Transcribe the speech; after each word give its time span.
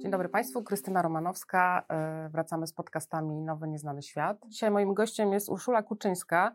Dzień 0.00 0.10
dobry 0.10 0.28
Państwu, 0.28 0.62
Krystyna 0.62 1.02
Romanowska. 1.02 1.84
E, 1.88 2.28
wracamy 2.28 2.66
z 2.66 2.72
podcastami 2.72 3.40
Nowy 3.40 3.68
Nieznany 3.68 4.02
Świat. 4.02 4.38
Dzisiaj 4.46 4.70
moim 4.70 4.94
gościem 4.94 5.32
jest 5.32 5.48
Urszula 5.48 5.82
Kuczyńska, 5.82 6.52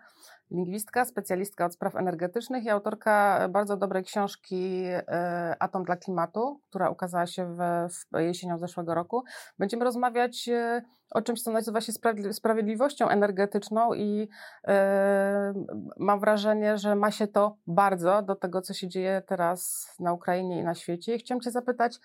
lingwistka, 0.51 1.05
specjalistka 1.05 1.65
od 1.65 1.73
spraw 1.73 1.95
energetycznych 1.95 2.63
i 2.63 2.69
autorka 2.69 3.47
bardzo 3.49 3.77
dobrej 3.77 4.03
książki 4.03 4.83
e, 4.85 5.55
Atom 5.59 5.83
dla 5.83 5.95
klimatu, 5.95 6.61
która 6.69 6.89
ukazała 6.89 7.27
się 7.27 7.55
w, 7.55 7.59
w 7.89 8.19
jesienią 8.19 8.57
zeszłego 8.57 8.93
roku. 8.93 9.23
Będziemy 9.59 9.85
rozmawiać 9.85 10.49
e, 10.49 10.81
o 11.11 11.21
czymś, 11.21 11.41
co 11.41 11.51
nazywa 11.51 11.81
się 11.81 11.91
sprawiedliwością 12.31 13.09
energetyczną 13.09 13.93
i 13.93 14.29
mam 15.97 16.19
wrażenie, 16.19 16.77
że 16.77 16.95
ma 16.95 17.11
się 17.11 17.27
to 17.27 17.57
bardzo 17.67 18.21
do 18.21 18.35
tego, 18.35 18.61
co 18.61 18.73
się 18.73 18.87
dzieje 18.87 19.21
teraz 19.27 19.87
na 19.99 20.13
Ukrainie 20.13 20.59
i 20.59 20.63
na 20.63 20.75
świecie. 20.75 21.15
I 21.15 21.19
chciałam 21.19 21.41
Cię 21.41 21.51
zapytać, 21.51 21.99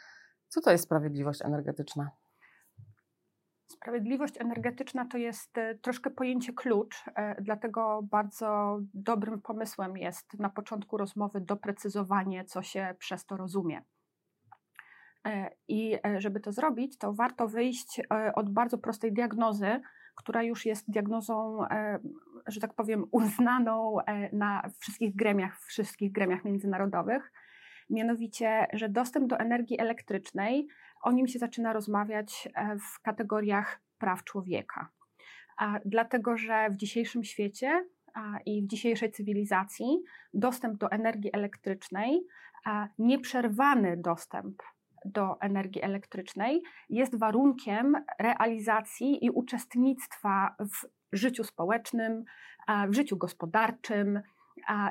co 0.50 0.60
to 0.60 0.70
jest 0.70 0.84
sprawiedliwość 0.84 1.42
energetyczna? 1.42 2.10
Sprawiedliwość 3.66 4.40
energetyczna 4.40 5.04
to 5.04 5.18
jest 5.18 5.58
e, 5.58 5.74
troszkę 5.74 6.10
pojęcie 6.10 6.52
klucz, 6.52 7.04
e, 7.14 7.42
dlatego 7.42 8.02
bardzo 8.02 8.78
dobrym 8.94 9.42
pomysłem 9.42 9.96
jest 9.96 10.38
na 10.38 10.50
początku 10.50 10.96
rozmowy 10.96 11.40
doprecyzowanie, 11.40 12.44
co 12.44 12.62
się 12.62 12.94
przez 12.98 13.26
to 13.26 13.36
rozumie. 13.36 13.82
E, 15.26 15.50
I 15.68 15.98
żeby 16.18 16.40
to 16.40 16.52
zrobić, 16.52 16.98
to 16.98 17.12
warto 17.12 17.48
wyjść 17.48 18.00
od 18.34 18.50
bardzo 18.50 18.78
prostej 18.78 19.12
diagnozy, 19.12 19.80
która 20.14 20.42
już 20.42 20.66
jest 20.66 20.90
diagnozą, 20.90 21.58
że 22.46 22.60
tak 22.60 22.74
powiem, 22.74 23.04
uznaną 23.10 23.96
na 24.32 24.70
wszystkich 24.78 25.16
gremiach, 25.16 25.60
wszystkich 25.60 26.12
gremiach 26.12 26.44
międzynarodowych 26.44 27.32
mianowicie, 27.90 28.66
że 28.72 28.88
dostęp 28.88 29.26
do 29.26 29.38
energii 29.38 29.80
elektrycznej, 29.80 30.68
o 31.02 31.12
nim 31.12 31.28
się 31.28 31.38
zaczyna 31.38 31.72
rozmawiać 31.72 32.48
e, 32.54 32.78
w 32.78 33.00
kategoriach 33.02 33.80
praw 33.98 34.24
człowieka. 34.24 34.88
Dlatego, 35.84 36.36
że 36.36 36.70
w 36.70 36.76
dzisiejszym 36.76 37.24
świecie 37.24 37.84
i 38.46 38.62
w 38.62 38.66
dzisiejszej 38.66 39.12
cywilizacji 39.12 40.02
dostęp 40.34 40.78
do 40.78 40.90
energii 40.90 41.30
elektrycznej, 41.32 42.26
nieprzerwany 42.98 43.96
dostęp 43.96 44.62
do 45.04 45.40
energii 45.40 45.82
elektrycznej 45.82 46.62
jest 46.90 47.18
warunkiem 47.18 48.04
realizacji 48.18 49.24
i 49.24 49.30
uczestnictwa 49.30 50.56
w 50.58 50.86
życiu 51.12 51.44
społecznym, 51.44 52.24
w 52.88 52.94
życiu 52.94 53.16
gospodarczym, 53.16 54.20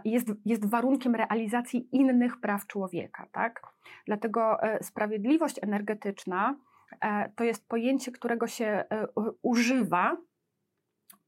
jest, 0.06 0.28
jest 0.46 0.66
warunkiem 0.66 1.16
realizacji 1.16 1.90
innych 1.92 2.40
praw 2.40 2.68
człowieka. 2.68 3.28
Tak? 3.32 3.62
Dlatego 4.06 4.64
e, 4.64 4.84
sprawiedliwość 4.84 5.64
energetyczna 5.64 6.56
e, 7.02 7.30
to 7.36 7.44
jest 7.44 7.68
pojęcie, 7.68 8.12
którego 8.12 8.48
się 8.48 8.66
e, 8.66 9.08
używa 9.42 10.18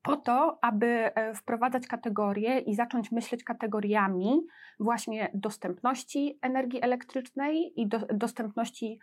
po 0.01 0.17
to, 0.17 0.59
aby 0.61 1.11
wprowadzać 1.35 1.87
kategorie 1.87 2.59
i 2.59 2.75
zacząć 2.75 3.11
myśleć 3.11 3.43
kategoriami 3.43 4.41
właśnie 4.79 5.31
dostępności 5.33 6.39
energii 6.41 6.83
elektrycznej 6.83 7.81
i 7.81 7.87
do, 7.87 7.99
dostępności 7.99 8.99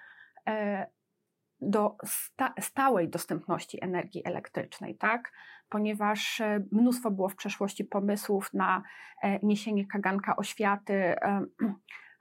do 1.60 1.96
sta 2.04 2.54
stałej 2.60 3.08
dostępności 3.08 3.84
energii 3.84 4.22
elektrycznej, 4.24 4.96
tak? 4.96 5.32
Ponieważ 5.68 6.40
e, 6.40 6.64
mnóstwo 6.72 7.10
było 7.10 7.28
w 7.28 7.36
przeszłości 7.36 7.84
pomysłów 7.84 8.54
na 8.54 8.82
e, 9.22 9.38
niesienie 9.42 9.86
kaganka 9.86 10.36
oświaty 10.36 10.94
e, 10.94 11.40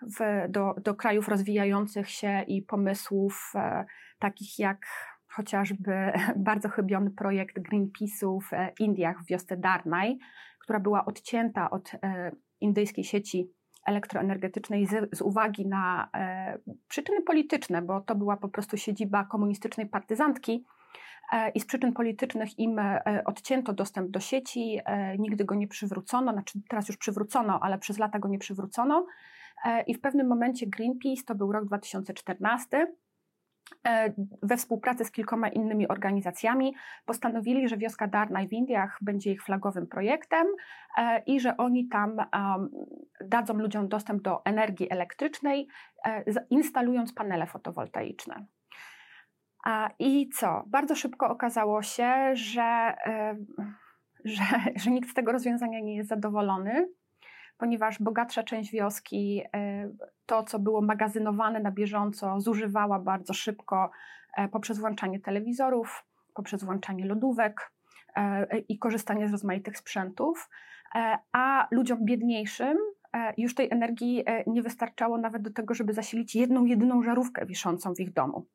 w, 0.20 0.46
do, 0.50 0.76
do 0.84 0.96
krajów 0.96 1.28
rozwijających 1.28 2.10
się 2.10 2.44
i 2.48 2.62
pomysłów 2.62 3.54
takich 4.20 4.60
jak 4.60 4.86
chociażby 5.28 6.12
bardzo 6.36 6.70
chybiony 6.70 7.12
projekt 7.12 7.60
Greenpeace'u 7.60 8.40
w 8.42 8.80
Indiach 8.80 9.24
w 9.24 9.28
wiosce 9.28 9.58
Darnay, 9.58 10.18
która 10.60 10.80
była 10.80 11.06
odcięta 11.06 11.70
od 11.70 11.92
indyjskiej 12.62 13.04
sieci 13.04 13.52
elektroenergetycznej 13.88 14.86
z, 14.86 15.18
z 15.18 15.22
uwagi 15.22 15.68
na 15.68 16.10
e, 16.14 16.58
przyczyny 16.88 17.22
polityczne, 17.22 17.82
bo 17.82 18.02
to 18.02 18.16
była 18.16 18.38
po 18.38 18.50
prostu 18.50 18.78
siedziba 18.78 19.24
komunistycznej 19.26 19.88
partyzantki 19.88 20.66
e, 20.66 20.77
i 21.54 21.60
z 21.60 21.66
przyczyn 21.66 21.94
politycznych 21.94 22.60
im 22.60 22.80
e, 22.80 23.22
odcięto 23.26 23.74
dostęp 23.74 24.12
do 24.12 24.20
sieci, 24.20 24.80
e, 24.86 25.18
nigdy 25.18 25.46
go 25.46 25.56
nie 25.56 25.68
przywrócono, 25.68 26.32
znaczy 26.32 26.60
teraz 26.70 26.88
już 26.88 26.98
przywrócono, 26.98 27.60
ale 27.62 27.78
przez 27.78 27.98
lata 28.00 28.20
go 28.20 28.28
nie 28.28 28.40
przywrócono. 28.40 29.06
E, 29.66 29.82
I 29.82 29.94
w 29.94 30.02
pewnym 30.02 30.28
momencie 30.28 30.68
Greenpeace, 30.68 31.24
to 31.24 31.36
był 31.36 31.52
rok 31.52 31.66
2014, 31.66 32.88
E, 33.88 34.14
we 34.44 34.58
współpracy 34.58 35.06
z 35.06 35.12
kilkoma 35.12 35.50
innymi 35.50 35.88
organizacjami 35.88 36.76
postanowili, 37.06 37.70
że 37.70 37.78
wioska 37.78 38.08
Darnaj 38.08 38.48
w 38.48 38.54
Indiach 38.54 38.98
będzie 39.02 39.32
ich 39.32 39.44
flagowym 39.44 39.88
projektem 39.88 40.48
e, 40.98 41.24
i 41.26 41.40
że 41.40 41.58
oni 41.58 41.88
tam 41.88 42.18
dadzą 43.22 43.54
ludziom 43.54 43.88
dostęp 43.88 44.22
do 44.22 44.46
energii 44.46 44.92
elektrycznej, 44.92 45.68
e, 46.06 46.24
instalując 46.50 47.14
panele 47.14 47.48
fotowoltaiczne. 47.48 48.46
I 50.00 50.30
co? 50.30 50.64
Bardzo 50.68 50.96
szybko 50.96 51.30
okazało 51.30 51.82
się, 51.82 52.36
że, 52.36 52.96
że, 54.26 54.44
że 54.76 54.92
nikt 54.92 55.10
z 55.10 55.14
tego 55.14 55.32
rozwiązania 55.32 55.80
nie 55.80 55.96
jest 55.96 56.10
zadowolony 56.10 56.88
ponieważ 57.58 58.02
bogatsza 58.02 58.44
część 58.44 58.72
wioski 58.72 59.44
e, 59.56 59.90
to, 60.26 60.44
co 60.44 60.60
było 60.60 60.82
magazynowane 60.82 61.60
na 61.60 61.72
bieżąco, 61.72 62.42
zużywała 62.42 63.00
bardzo 63.00 63.34
szybko 63.34 63.92
e, 64.38 64.48
poprzez 64.48 64.80
włączanie 64.80 65.20
telewizorów, 65.20 66.06
poprzez 66.34 66.64
włączanie 66.64 67.06
lodówek 67.06 67.72
e, 68.16 68.58
i 68.60 68.80
korzystanie 68.80 69.28
z 69.28 69.32
rozmaitych 69.32 69.78
sprzętów, 69.78 70.50
a 71.32 71.68
ludziom 71.72 72.06
biedniejszym 72.06 72.78
już 73.38 73.56
tej 73.56 73.72
energii 73.72 74.26
nie 74.48 74.62
wystarczało 74.62 75.18
nawet 75.18 75.42
do 75.42 75.54
tego, 75.54 75.74
żeby 75.74 75.94
zasilić 75.94 76.36
jedną, 76.36 76.66
jedyną 76.66 77.04
żarówkę 77.04 77.46
wiszącą 77.46 77.94
w 77.96 78.00
ich 78.00 78.14
domu. 78.14 78.46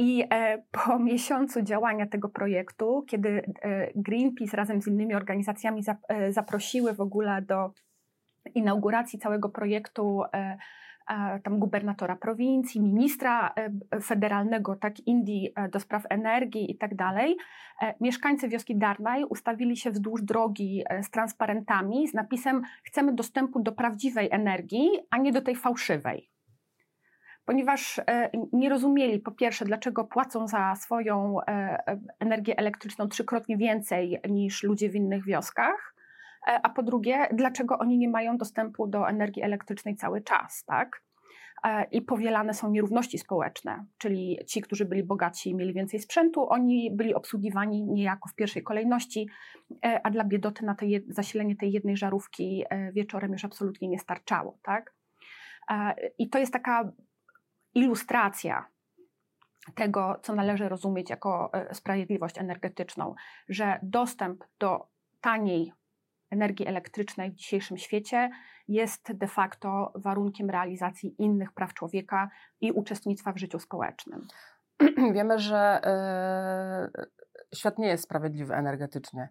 I 0.00 0.24
e, 0.30 0.62
po 0.70 0.98
miesiącu 1.08 1.62
działania 1.62 2.06
tego 2.06 2.28
projektu, 2.28 3.04
kiedy 3.08 3.28
e, 3.62 3.92
Greenpeace 3.94 4.56
razem 4.56 4.82
z 4.82 4.86
innymi 4.86 5.14
organizacjami 5.14 5.82
e, 6.08 6.32
zaprosiły 6.32 6.94
w 6.94 7.00
ogóle 7.00 7.42
do 7.42 7.72
inauguracji 8.54 9.18
całego 9.18 9.48
projektu 9.48 10.22
tam 11.44 11.58
gubernatora 11.58 12.16
prowincji, 12.16 12.80
ministra 12.80 13.54
federalnego, 14.02 14.76
tak 14.76 15.00
Indii 15.00 15.54
do 15.72 15.80
spraw 15.80 16.02
energii 16.10 16.70
i 16.70 16.78
tak 16.78 16.94
dalej, 16.94 17.36
mieszkańcy 18.00 18.48
wioski 18.48 18.78
Darnaj 18.78 19.24
ustawili 19.24 19.76
się 19.76 19.90
wzdłuż 19.90 20.22
drogi 20.22 20.84
z 21.02 21.10
transparentami 21.10 22.08
z 22.08 22.14
napisem 22.14 22.62
chcemy 22.84 23.14
dostępu 23.14 23.62
do 23.62 23.72
prawdziwej 23.72 24.28
energii, 24.30 24.88
a 25.10 25.18
nie 25.18 25.32
do 25.32 25.42
tej 25.42 25.56
fałszywej 25.56 26.30
ponieważ 27.44 27.98
e, 27.98 28.30
nie 28.52 28.68
rozumieli 28.68 29.18
po 29.18 29.30
pierwsze, 29.30 29.64
dlaczego 29.64 30.04
płacą 30.04 30.48
za 30.48 30.74
swoją 30.76 31.40
e, 31.40 31.44
e, 31.46 32.00
energię 32.20 32.58
elektryczną 32.58 33.08
trzykrotnie 33.08 33.56
więcej 33.56 34.20
niż 34.28 34.62
ludzie 34.62 34.90
w 34.90 34.94
innych 34.94 35.24
wioskach, 35.24 35.94
a 36.62 36.68
po 36.68 36.82
drugie, 36.82 37.28
dlaczego 37.32 37.78
oni 37.78 37.98
nie 37.98 38.08
mają 38.08 38.36
dostępu 38.36 38.86
do 38.86 39.08
energii 39.08 39.42
elektrycznej 39.42 39.96
cały 39.96 40.20
czas, 40.20 40.64
tak? 40.64 41.02
I 41.90 42.02
powielane 42.02 42.54
są 42.54 42.70
nierówności 42.70 43.18
społeczne, 43.18 43.84
czyli 43.98 44.38
ci, 44.46 44.60
którzy 44.60 44.84
byli 44.84 45.02
bogaci 45.02 45.50
i 45.50 45.54
mieli 45.54 45.72
więcej 45.72 46.00
sprzętu, 46.00 46.48
oni 46.48 46.90
byli 46.96 47.14
obsługiwani 47.14 47.82
niejako 47.82 48.28
w 48.28 48.34
pierwszej 48.34 48.62
kolejności, 48.62 49.28
a 50.02 50.10
dla 50.10 50.24
biedoty 50.24 50.64
na 50.64 50.74
te 50.74 50.86
zasilenie 51.08 51.56
tej 51.56 51.72
jednej 51.72 51.96
żarówki 51.96 52.64
wieczorem 52.92 53.32
już 53.32 53.44
absolutnie 53.44 53.88
nie 53.88 53.98
starczało, 53.98 54.58
tak? 54.62 54.94
I 56.18 56.28
to 56.28 56.38
jest 56.38 56.52
taka 56.52 56.92
ilustracja 57.74 58.66
tego, 59.74 60.20
co 60.22 60.34
należy 60.34 60.68
rozumieć 60.68 61.10
jako 61.10 61.50
e, 61.52 61.74
sprawiedliwość 61.74 62.38
energetyczną, 62.38 63.14
że 63.48 63.78
dostęp 63.82 64.44
do 64.58 64.86
taniej 65.20 65.72
energii 66.30 66.66
elektrycznej 66.66 67.30
w 67.30 67.34
dzisiejszym 67.34 67.78
świecie 67.78 68.30
jest 68.68 69.12
de 69.12 69.26
facto 69.26 69.92
warunkiem 69.94 70.50
realizacji 70.50 71.14
innych 71.18 71.52
praw 71.52 71.74
człowieka 71.74 72.30
i 72.60 72.72
uczestnictwa 72.72 73.32
w 73.32 73.38
życiu 73.38 73.58
społecznym. 73.58 74.26
Wiemy, 75.14 75.38
że 75.38 75.80
y, 77.52 77.56
świat 77.56 77.78
nie 77.78 77.88
jest 77.88 78.04
sprawiedliwy 78.04 78.54
energetycznie. 78.54 79.28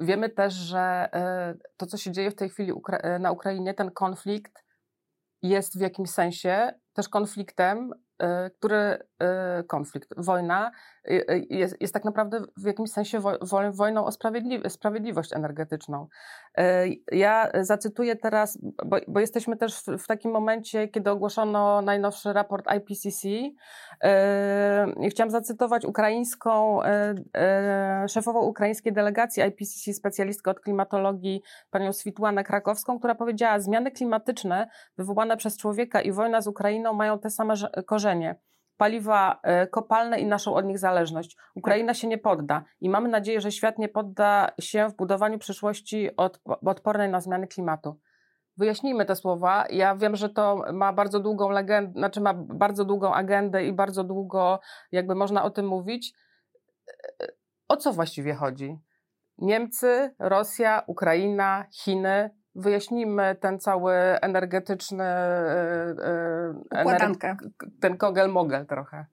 Wiemy 0.00 0.28
też, 0.30 0.54
że 0.54 1.08
y, 1.54 1.58
to, 1.76 1.86
co 1.86 1.96
się 1.96 2.12
dzieje 2.12 2.30
w 2.30 2.34
tej 2.34 2.48
chwili 2.48 2.72
na 3.20 3.32
Ukrainie, 3.32 3.74
ten 3.74 3.90
konflikt 3.90 4.64
jest 5.42 5.78
w 5.78 5.80
jakimś 5.80 6.10
sensie 6.10 6.72
też 6.98 7.08
konfliktem 7.08 7.94
który 8.58 8.98
y, 9.60 9.64
konflikt, 9.64 10.14
wojna 10.16 10.70
y, 11.10 11.46
jest, 11.50 11.80
jest 11.80 11.94
tak 11.94 12.04
naprawdę 12.04 12.40
w 12.56 12.64
jakimś 12.64 12.90
sensie 12.90 13.20
wojną 13.72 14.04
o 14.04 14.12
sprawiedliwość 14.68 15.32
energetyczną. 15.32 16.08
Ja 17.12 17.50
zacytuję 17.60 18.16
teraz, 18.16 18.58
bo, 18.86 18.96
bo 19.08 19.20
jesteśmy 19.20 19.56
też 19.56 19.80
w, 19.80 19.86
w, 19.98 20.06
takim 20.06 20.30
momencie, 20.30 20.88
kiedy 20.88 21.10
ogłoszono 21.10 21.82
najnowszy 21.82 22.32
raport 22.32 22.66
IPCC. 22.76 23.28
Chciałam 25.10 25.30
zacytować 25.30 25.84
ukraińską, 25.84 26.80
szefową 28.08 28.40
ukraińskiej 28.40 28.92
delegacji 28.92 29.42
IPCC, 29.42 29.94
specjalistkę 29.94 30.50
od 30.50 30.60
klimatologii, 30.60 31.42
panią 31.70 31.92
Switłanę 31.92 32.44
Krakowską, 32.44 32.98
która 32.98 33.14
powiedziała, 33.14 33.60
zmiany 33.60 33.90
klimatyczne 33.90 34.68
wywołane 34.96 35.36
przez 35.36 35.58
człowieka 35.58 36.00
i 36.00 36.12
wojna 36.12 36.40
z 36.40 36.46
Ukrainą 36.46 36.92
mają 36.92 37.18
te 37.18 37.30
same 37.30 37.54
korzenie 37.86 38.07
korzenie, 38.08 38.40
paliwa 38.76 39.40
e, 39.42 39.66
kopalne 39.66 40.20
i 40.20 40.26
naszą 40.26 40.54
od 40.54 40.64
nich 40.64 40.78
zależność. 40.78 41.36
Ukraina 41.54 41.94
się 41.94 42.08
nie 42.08 42.18
podda 42.18 42.64
i 42.80 42.90
mamy 42.90 43.08
nadzieję, 43.08 43.40
że 43.40 43.52
świat 43.52 43.78
nie 43.78 43.88
podda 43.88 44.48
się 44.60 44.88
w 44.88 44.96
budowaniu 44.96 45.38
przyszłości 45.38 46.10
odpornej 46.66 47.08
na 47.08 47.20
zmiany 47.20 47.46
klimatu. 47.46 48.00
Wyjaśnijmy 48.56 49.04
te 49.04 49.16
słowa. 49.16 49.64
Ja 49.70 49.96
wiem, 49.96 50.16
że 50.16 50.28
to 50.28 50.64
ma 50.72 50.92
bardzo 50.92 51.20
długą 51.20 51.50
legendę, 51.50 51.92
znaczy 51.98 52.20
ma 52.20 52.34
bardzo 52.34 52.84
długą 52.84 53.14
agendę 53.14 53.64
i 53.64 53.72
bardzo 53.72 54.04
długo 54.04 54.60
jakby 54.92 55.14
można 55.14 55.44
o 55.44 55.50
tym 55.50 55.66
mówić. 55.66 56.12
O 57.68 57.76
co 57.76 57.92
właściwie 57.92 58.34
chodzi? 58.34 58.78
Niemcy, 59.38 60.14
Rosja, 60.18 60.82
Ukraina, 60.86 61.66
Chiny 61.72 62.30
wyjaśnijmy 62.58 63.36
ten 63.40 63.58
cały 63.58 63.94
energetyczny 64.20 65.04
yy, 66.72 66.80
Układankę. 66.80 67.36
ten 67.80 67.96
kogel-mogel 67.96 68.66
trochę. 68.66 69.06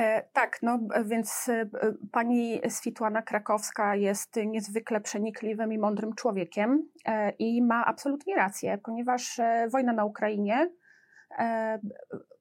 E, 0.00 0.22
tak, 0.32 0.58
no 0.62 0.78
więc 1.04 1.48
e, 1.48 1.66
pani 2.12 2.60
Switłana 2.68 3.22
Krakowska 3.22 3.94
jest 3.96 4.36
niezwykle 4.46 5.00
przenikliwym 5.00 5.72
i 5.72 5.78
mądrym 5.78 6.14
człowiekiem 6.14 6.88
e, 7.06 7.30
i 7.30 7.62
ma 7.62 7.84
absolutnie 7.86 8.36
rację, 8.36 8.78
ponieważ 8.78 9.38
e, 9.38 9.68
wojna 9.72 9.92
na 9.92 10.04
Ukrainie, 10.04 10.70
e, 11.38 11.78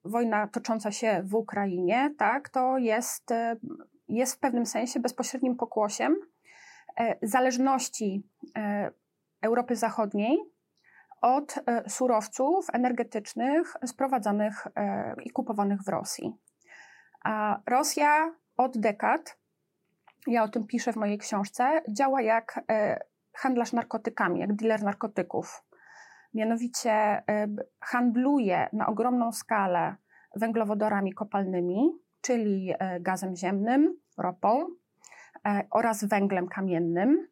wojna 0.06 0.48
tocząca 0.48 0.92
się 0.92 1.22
w 1.26 1.36
Ukrainie, 1.36 2.16
tak, 2.18 2.50
to 2.50 2.78
jest, 2.78 3.32
e, 3.32 3.56
jest 4.08 4.36
w 4.36 4.40
pewnym 4.40 4.66
sensie 4.66 5.00
bezpośrednim 5.00 5.56
pokłosiem 5.56 6.16
zależności 7.22 8.24
Europy 9.42 9.76
Zachodniej 9.76 10.38
od 11.22 11.56
e, 11.58 11.90
surowców 11.90 12.68
energetycznych 12.74 13.74
sprowadzanych 13.86 14.68
e, 14.76 15.16
i 15.24 15.30
kupowanych 15.30 15.82
w 15.82 15.88
Rosji. 15.88 16.34
A 17.24 17.60
Rosja 17.68 18.32
od 18.58 18.78
dekad, 18.78 19.38
ja 20.28 20.44
o 20.44 20.48
tym 20.48 20.68
piszę 20.68 20.94
w 20.94 20.96
mojej 20.96 21.18
książce, 21.18 21.82
działa 21.90 22.22
jak 22.22 22.60
e, 22.72 23.00
handlarz 23.34 23.74
narkotykami, 23.74 24.40
jak 24.40 24.54
dealer 24.54 24.84
narkotyków. 24.84 25.64
Mianowicie 26.34 27.24
handluje 27.82 28.70
na 28.74 28.88
ogromną 28.88 29.32
skalę 29.32 29.96
węglowodorami 30.36 31.14
kopalnymi, 31.14 31.92
czyli 32.22 32.74
gazem 33.00 33.36
ziemnym, 33.36 33.98
ropą 34.18 34.68
oraz 35.72 36.04
węglem 36.04 36.48
kamiennym 36.48 37.28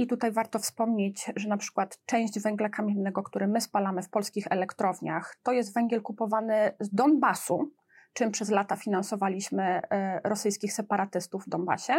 i 0.00 0.06
tutaj 0.06 0.32
warto 0.32 0.58
wspomnieć, 0.58 1.30
że 1.36 1.48
na 1.48 1.56
przykład 1.56 1.98
część 2.06 2.40
węgla 2.40 2.68
kamiennego, 2.68 3.22
który 3.22 3.46
my 3.46 3.60
spalamy 3.60 4.02
w 4.02 4.10
polskich 4.10 4.46
elektrowniach, 4.50 5.36
to 5.42 5.52
jest 5.52 5.74
węgiel 5.74 6.02
kupowany 6.02 6.72
z 6.80 6.94
Donbasu, 6.94 7.72
czym 8.12 8.30
przez 8.30 8.50
lata 8.50 8.76
finansowaliśmy 8.76 9.62
e, 9.62 10.20
rosyjskich 10.24 10.72
separatystów 10.72 11.44
w 11.44 11.48
Donbasie. 11.48 11.94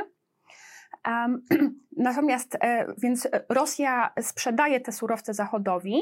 Natomiast, 1.98 2.57
e, 2.62 2.88
więc 2.98 3.27
Rosja 3.50 4.13
sprzedaje 4.21 4.80
te 4.80 4.92
surowce 4.92 5.33
Zachodowi, 5.33 6.01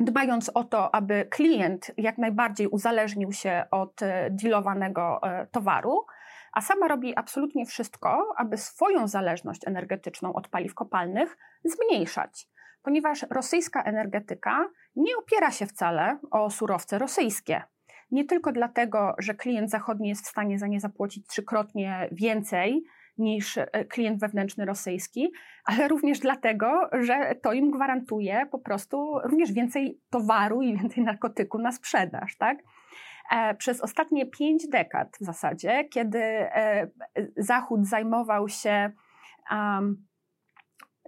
dbając 0.00 0.48
o 0.48 0.64
to, 0.64 0.94
aby 0.94 1.26
klient 1.30 1.90
jak 1.96 2.18
najbardziej 2.18 2.66
uzależnił 2.66 3.32
się 3.32 3.64
od 3.70 4.02
e, 4.02 4.30
dealowanego 4.30 5.20
towaru, 5.50 6.06
a 6.52 6.60
sama 6.60 6.88
robi 6.88 7.16
absolutnie 7.16 7.66
wszystko, 7.66 8.34
aby 8.36 8.56
swoją 8.56 9.08
zależność 9.08 9.66
energetyczną 9.66 10.32
od 10.32 10.48
paliw 10.48 10.74
kopalnych 10.74 11.36
zmniejszać, 11.64 12.46
ponieważ 12.82 13.26
rosyjska 13.30 13.82
energetyka 13.82 14.68
nie 14.96 15.16
opiera 15.16 15.50
się 15.50 15.66
wcale 15.66 16.18
o 16.30 16.50
surowce 16.50 16.98
rosyjskie. 16.98 17.62
Nie 18.10 18.24
tylko 18.24 18.52
dlatego, 18.52 19.14
że 19.18 19.34
klient 19.34 19.70
zachodni 19.70 20.08
jest 20.08 20.26
w 20.26 20.30
stanie 20.30 20.58
za 20.58 20.66
nie 20.66 20.80
zapłacić 20.80 21.26
trzykrotnie 21.26 22.08
więcej 22.12 22.84
niż 23.18 23.58
e, 23.58 23.66
klient 23.84 24.20
wewnętrzny 24.20 24.64
rosyjski, 24.64 25.32
ale 25.64 25.88
również 25.88 26.18
dlatego, 26.18 26.88
że 26.92 27.34
to 27.42 27.52
im 27.52 27.70
gwarantuje 27.70 28.46
po 28.50 28.58
prostu 28.58 29.18
również 29.24 29.52
więcej 29.52 30.00
towaru 30.10 30.62
i 30.62 30.78
więcej 30.78 31.04
narkotyku 31.04 31.58
na 31.58 31.72
sprzedaż. 31.72 32.36
Tak? 32.36 32.58
E, 33.30 33.54
przez 33.54 33.80
ostatnie 33.80 34.26
pięć 34.26 34.68
dekad 34.68 35.16
w 35.20 35.24
zasadzie, 35.24 35.84
kiedy 35.84 36.18
e, 36.18 36.88
Zachód 37.36 37.86
zajmował 37.86 38.48
się 38.48 38.92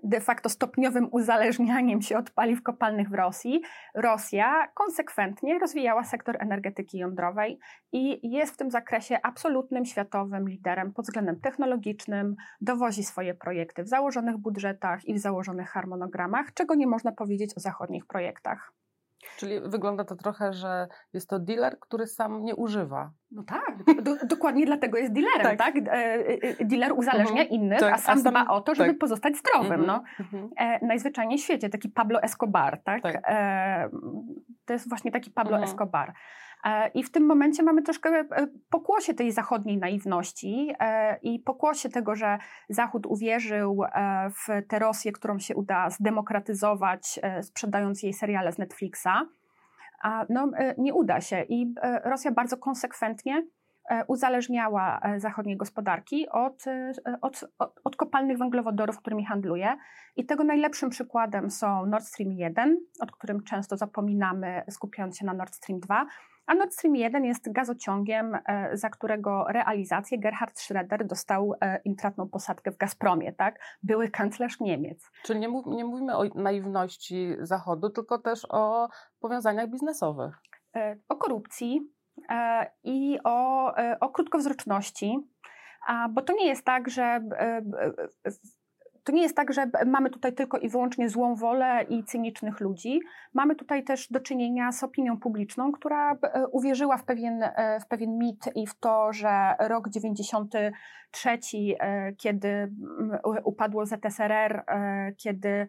de 0.04 0.20
facto 0.20 0.48
stopniowym 0.48 1.08
uzależnianiem 1.10 2.02
się 2.02 2.18
od 2.18 2.30
paliw 2.30 2.62
kopalnych 2.62 3.08
w 3.08 3.14
Rosji, 3.14 3.62
Rosja 3.94 4.68
konsekwentnie 4.74 5.58
rozwijała 5.58 6.04
sektor 6.04 6.36
energetyki 6.40 6.98
jądrowej 6.98 7.58
i 7.92 8.30
jest 8.30 8.54
w 8.54 8.56
tym 8.56 8.70
zakresie 8.70 9.18
absolutnym 9.22 9.84
światowym 9.84 10.48
liderem 10.48 10.92
pod 10.92 11.04
względem 11.04 11.40
technologicznym, 11.40 12.36
dowozi 12.60 13.04
swoje 13.04 13.34
projekty 13.34 13.82
w 13.82 13.88
założonych 13.88 14.36
budżetach 14.36 15.04
i 15.04 15.14
w 15.14 15.18
założonych 15.18 15.68
harmonogramach, 15.68 16.54
czego 16.54 16.74
nie 16.74 16.86
można 16.86 17.12
powiedzieć 17.12 17.56
o 17.56 17.60
zachodnich 17.60 18.06
projektach. 18.06 18.72
Czyli 19.36 19.60
wygląda 19.60 20.04
to 20.04 20.16
trochę, 20.16 20.52
że 20.52 20.88
jest 21.12 21.30
to 21.30 21.38
dealer, 21.38 21.78
który 21.80 22.06
sam 22.06 22.44
nie 22.44 22.56
używa. 22.56 23.10
No 23.30 23.42
tak, 23.42 24.02
do, 24.02 24.16
dokładnie 24.26 24.66
dlatego 24.66 24.98
jest 24.98 25.12
dealerem, 25.12 25.56
tak? 25.56 25.58
tak? 25.58 25.76
E, 25.76 25.90
e, 26.60 26.64
dealer 26.64 26.92
uzależnia 26.92 27.42
mhm. 27.42 27.48
innych, 27.48 27.80
tak. 27.80 27.94
a 27.94 27.98
sam, 27.98 28.18
a 28.18 28.22
sam 28.22 28.32
dba 28.32 28.46
o 28.48 28.60
to, 28.60 28.74
żeby 28.74 28.90
tak. 28.90 28.98
pozostać 28.98 29.34
zdrowym. 29.36 29.86
No. 29.86 30.02
Uh 30.20 30.26
-huh. 30.26 30.48
e, 30.56 30.86
najzwyczajniej 30.86 31.38
w 31.38 31.42
świecie, 31.42 31.68
taki 31.68 31.88
Pablo 31.88 32.22
Escobar, 32.22 32.82
tak? 32.82 33.02
tak. 33.02 33.22
E, 33.28 33.88
to 34.64 34.72
jest 34.72 34.88
właśnie 34.88 35.10
taki 35.10 35.30
Pablo 35.30 35.56
mhm. 35.56 35.70
Escobar. 35.70 36.12
E, 36.64 36.88
I 36.88 37.02
w 37.02 37.10
tym 37.10 37.26
momencie 37.26 37.62
mamy 37.62 37.82
troszkę 37.82 38.10
e, 38.10 38.26
pokłosie 38.70 39.14
tej 39.14 39.32
zachodniej 39.32 39.78
naiwności 39.78 40.74
e, 40.80 41.18
i 41.22 41.40
pokłosie 41.40 41.88
tego, 41.88 42.14
że 42.14 42.38
Zachód 42.68 43.06
uwierzył 43.06 43.82
w 44.30 44.68
tę 44.68 44.78
Rosję, 44.78 45.12
którą 45.12 45.38
się 45.38 45.56
uda 45.56 45.90
zdemokratyzować, 45.90 47.20
sprzedając 47.42 48.02
jej 48.02 48.12
seriale 48.12 48.52
z 48.52 48.58
Netflixa. 48.58 49.08
No, 50.28 50.50
nie 50.78 50.94
uda 50.94 51.20
się 51.20 51.42
i 51.48 51.74
Rosja 52.04 52.32
bardzo 52.32 52.56
konsekwentnie 52.56 53.46
uzależniała 54.08 55.00
zachodniej 55.16 55.56
gospodarki 55.56 56.28
od, 56.28 56.64
od, 57.22 57.44
od, 57.84 57.96
kopalnych 57.96 58.38
węglowodorów, 58.38 58.98
którymi 58.98 59.24
handluje. 59.24 59.76
I 60.16 60.26
tego 60.26 60.44
najlepszym 60.44 60.90
przykładem 60.90 61.50
są 61.50 61.86
Nord 61.86 62.04
Stream 62.04 62.32
1, 62.32 62.80
o 63.00 63.06
którym 63.06 63.42
często 63.42 63.76
zapominamy, 63.76 64.62
skupiając 64.70 65.18
się 65.18 65.26
na 65.26 65.34
Nord 65.34 65.54
Stream 65.54 65.80
2 65.80 66.06
a 66.46 66.54
Nord 66.54 66.72
Stream 66.72 66.96
1 66.96 67.24
jest 67.24 67.52
gazociągiem, 67.52 68.34
e, 68.34 68.76
za 68.76 68.90
którego 68.90 69.44
realizację 69.48 70.18
Gerhard 70.18 70.58
Schroeder 70.58 71.06
dostał 71.06 71.54
e, 71.60 71.80
intratną 71.84 72.28
posadkę 72.28 72.70
w 72.72 72.76
Gazpromie, 72.76 73.32
tak? 73.32 73.58
Były 73.82 74.10
kanclerz 74.10 74.60
Niemiec. 74.60 75.10
Czyli 75.22 75.40
nie, 75.40 75.48
mów, 75.48 75.66
nie 75.66 75.84
mówimy 75.84 76.16
o 76.16 76.24
naiwności 76.24 77.36
Zachodu, 77.40 77.90
tylko 77.90 78.18
też 78.18 78.46
o 78.50 78.88
powiązaniach 79.20 79.70
biznesowych. 79.70 80.38
E, 80.76 80.96
o 81.08 81.16
korupcji 81.16 81.80
i 82.84 83.18
o, 83.24 83.66
o 84.00 84.08
krótkowzroczności. 84.08 85.18
Bo 86.10 86.22
to 86.22 86.32
nie 86.32 86.46
jest 86.46 86.64
tak, 86.64 86.90
że 86.90 87.20
to 89.04 89.12
nie 89.12 89.22
jest 89.22 89.36
tak, 89.36 89.52
że 89.52 89.70
mamy 89.86 90.10
tutaj 90.10 90.32
tylko 90.32 90.58
i 90.58 90.68
wyłącznie 90.68 91.08
złą 91.08 91.34
wolę 91.34 91.84
i 91.88 92.04
cynicznych 92.04 92.60
ludzi. 92.60 93.00
Mamy 93.34 93.56
tutaj 93.56 93.84
też 93.84 94.08
do 94.08 94.20
czynienia 94.20 94.72
z 94.72 94.82
opinią 94.82 95.18
publiczną, 95.18 95.72
która 95.72 96.12
e, 96.12 96.46
uwierzyła 96.46 96.96
w 96.96 97.04
pewien, 97.04 97.42
e, 97.42 97.80
w 97.80 97.86
pewien 97.86 98.18
mit 98.18 98.50
i 98.54 98.66
w 98.66 98.74
to, 98.74 99.12
że 99.12 99.54
rok 99.58 99.88
93, 99.88 101.38
e, 101.80 102.12
kiedy 102.12 102.72
upadło 103.44 103.86
ZSRR, 103.86 104.64
kiedy 105.16 105.68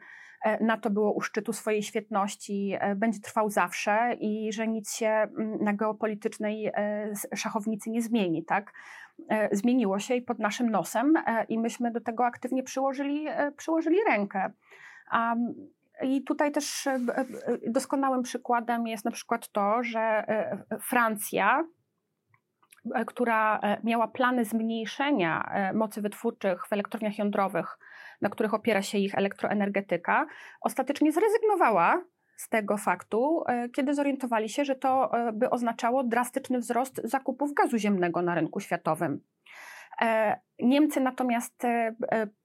NATO 0.62 0.90
było 0.90 1.14
u 1.14 1.22
szczytu 1.22 1.54
swojej 1.54 1.84
świetności, 1.84 2.78
będzie 2.96 3.20
trwał 3.20 3.50
zawsze 3.50 4.14
i 4.20 4.54
że 4.54 4.68
nic 4.68 4.96
się 4.96 5.08
mm, 5.08 5.64
na 5.64 5.74
geopolitycznej 5.74 6.72
szachownicy 7.36 7.90
nie 7.90 8.02
zmieni, 8.02 8.46
tak? 8.46 8.74
Zmieniło 9.52 10.00
się 10.00 10.16
i 10.16 10.22
pod 10.22 10.40
naszym 10.40 10.70
nosem 10.70 11.14
i 11.50 11.60
myśmy 11.60 11.92
do 11.92 12.02
tego 12.02 12.26
aktywnie 12.26 12.64
przyłożyli, 12.64 13.28
przyłożyli 13.58 13.98
rękę. 14.08 14.52
I 16.02 16.24
tutaj 16.24 16.52
też 16.52 16.88
doskonałym 17.68 18.24
przykładem 18.24 18.88
jest 18.88 19.06
na 19.06 19.12
przykład 19.12 19.52
to, 19.52 19.84
że 19.84 20.26
Francja 20.82 21.66
E, 22.94 23.06
która 23.06 23.60
e, 23.60 23.78
miała 23.84 24.08
plany 24.08 24.46
zmniejszenia 24.46 25.50
e, 25.52 25.74
mocy 25.74 26.02
wytwórczych 26.02 26.68
w 26.68 26.74
elektrowniach 26.74 27.18
jądrowych, 27.18 27.78
na 28.22 28.30
których 28.30 28.54
opiera 28.54 28.82
się 28.82 28.98
ich 28.98 29.16
elektroenergetyka, 29.16 30.26
ostatecznie 30.62 31.12
zrezygnowała 31.12 32.04
z 32.38 32.50
tego 32.50 32.78
faktu, 32.78 33.44
kiedy 33.76 33.94
zorientowali 33.94 34.50
się, 34.50 34.66
że 34.66 34.76
to 34.76 35.12
by 35.34 35.50
oznaczało 35.50 36.04
drastyczny 36.04 36.60
wzrost 36.60 37.02
zakupów 37.04 37.54
gazu 37.54 37.78
ziemnego 37.78 38.22
na 38.22 38.36
rynku 38.36 38.60
światowym. 38.60 39.22
Niemcy 40.60 41.00
natomiast 41.00 41.64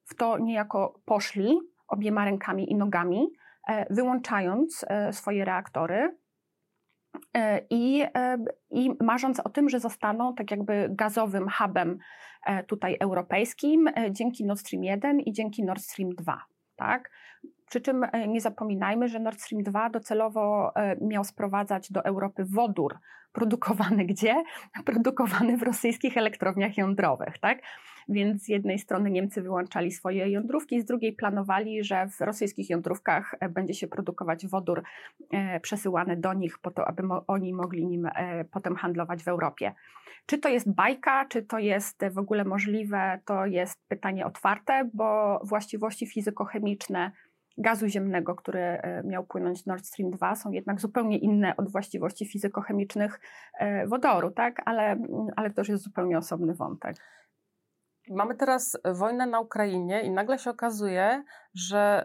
w 0.07 0.15
to 0.15 0.39
niejako 0.39 1.01
poszli 1.05 1.59
obiema 1.89 2.25
rękami 2.25 2.73
i 2.73 2.75
nogami, 2.75 3.33
wyłączając 3.91 4.85
swoje 5.13 5.45
reaktory 5.45 6.17
E, 7.37 7.61
I, 7.71 8.03
e, 8.15 8.39
I 8.71 8.91
marząc 9.01 9.41
o 9.41 9.49
tym, 9.49 9.69
że 9.69 9.81
zostaną 9.81 10.35
tak 10.35 10.51
jakby 10.51 10.89
gazowym 10.91 11.49
hubem 11.49 11.91
e, 11.91 11.99
tutaj 12.67 12.97
europejskim 13.01 13.91
dzięki 14.11 14.45
Nord 14.45 14.61
Stream 14.61 14.85
1 14.85 15.21
i 15.21 15.33
dzięki 15.33 15.65
Nord 15.65 15.83
Stream 15.83 16.11
2. 16.11 16.45
Tak? 16.77 17.11
Przy 17.69 17.81
czym 17.81 18.07
nie 18.29 18.41
zapominajmy, 18.41 19.09
że 19.09 19.19
Nord 19.19 19.41
Stream 19.41 19.63
2 19.63 19.91
docelowo 19.91 20.73
miał 21.01 21.25
sprowadzać 21.25 21.93
do 21.93 22.05
Europy 22.05 22.45
wodór 22.45 22.99
produkowany 23.33 24.05
gdzie? 24.13 24.43
Produkowany 24.85 25.57
w 25.57 25.63
rosyjskich 25.63 26.17
elektrowniach 26.17 26.77
jądrowych. 26.77 27.39
Tak? 27.39 27.59
Więc 28.09 28.43
z 28.43 28.49
jednej 28.49 28.79
strony 28.79 29.11
Niemcy 29.11 29.43
wyłączali 29.43 29.93
swoje 29.93 30.31
jądrówki, 30.31 30.81
z 30.81 30.85
drugiej 30.85 31.13
planowali, 31.13 31.85
że 31.85 32.09
w 32.09 32.21
rosyjskich 32.21 32.71
jądrówkach 32.71 33.35
e, 33.41 33.49
będzie 33.49 33.75
się 33.75 33.87
produkować 33.89 34.47
wodór 34.47 34.83
e, 35.33 35.61
przesyłany 35.61 36.17
do 36.17 36.35
nich 36.35 36.59
po 36.59 36.71
to, 36.71 36.89
aby 36.89 37.03
oni 37.27 37.53
mogli 37.53 37.87
nim 37.87 38.07
e, 38.07 38.45
potem 38.45 38.77
handlować 38.77 39.23
w 39.23 39.29
Europie. 39.29 39.75
Czy 40.27 40.39
to 40.39 40.49
jest 40.49 40.75
bajka, 40.75 41.25
czy 41.29 41.43
to 41.43 41.59
jest 41.59 42.05
w 42.11 42.19
ogóle 42.19 42.45
możliwe, 42.45 43.21
to 43.25 43.47
jest 43.47 43.89
pytanie 43.89 44.27
otwarte, 44.27 44.91
bo 44.95 45.41
właściwości 45.45 46.07
fizykochemiczne 46.07 47.11
gazu 47.59 47.89
ziemnego, 47.89 48.35
który 48.35 48.79
miał 49.05 49.25
płynąć 49.25 49.67
Nord 49.67 49.87
Stream 49.87 50.11
2, 50.11 50.35
są 50.35 50.51
jednak 50.51 50.81
zupełnie 50.81 51.19
inne 51.19 51.57
od 51.57 51.71
właściwości 51.73 52.27
fizykochemicznych 52.27 53.21
wodoru, 53.87 54.31
tak? 54.31 54.63
ale, 54.65 54.97
ale 55.37 55.51
to 55.51 55.61
już 55.61 55.69
jest 55.69 55.85
zupełnie 55.85 56.19
osobny 56.19 56.55
wątek 56.55 56.97
mamy 58.11 58.35
teraz 58.35 58.79
wojnę 58.85 59.27
na 59.27 59.41
Ukrainie 59.41 60.03
i 60.03 60.11
nagle 60.11 60.39
się 60.39 60.51
okazuje, 60.51 61.25
że 61.55 62.05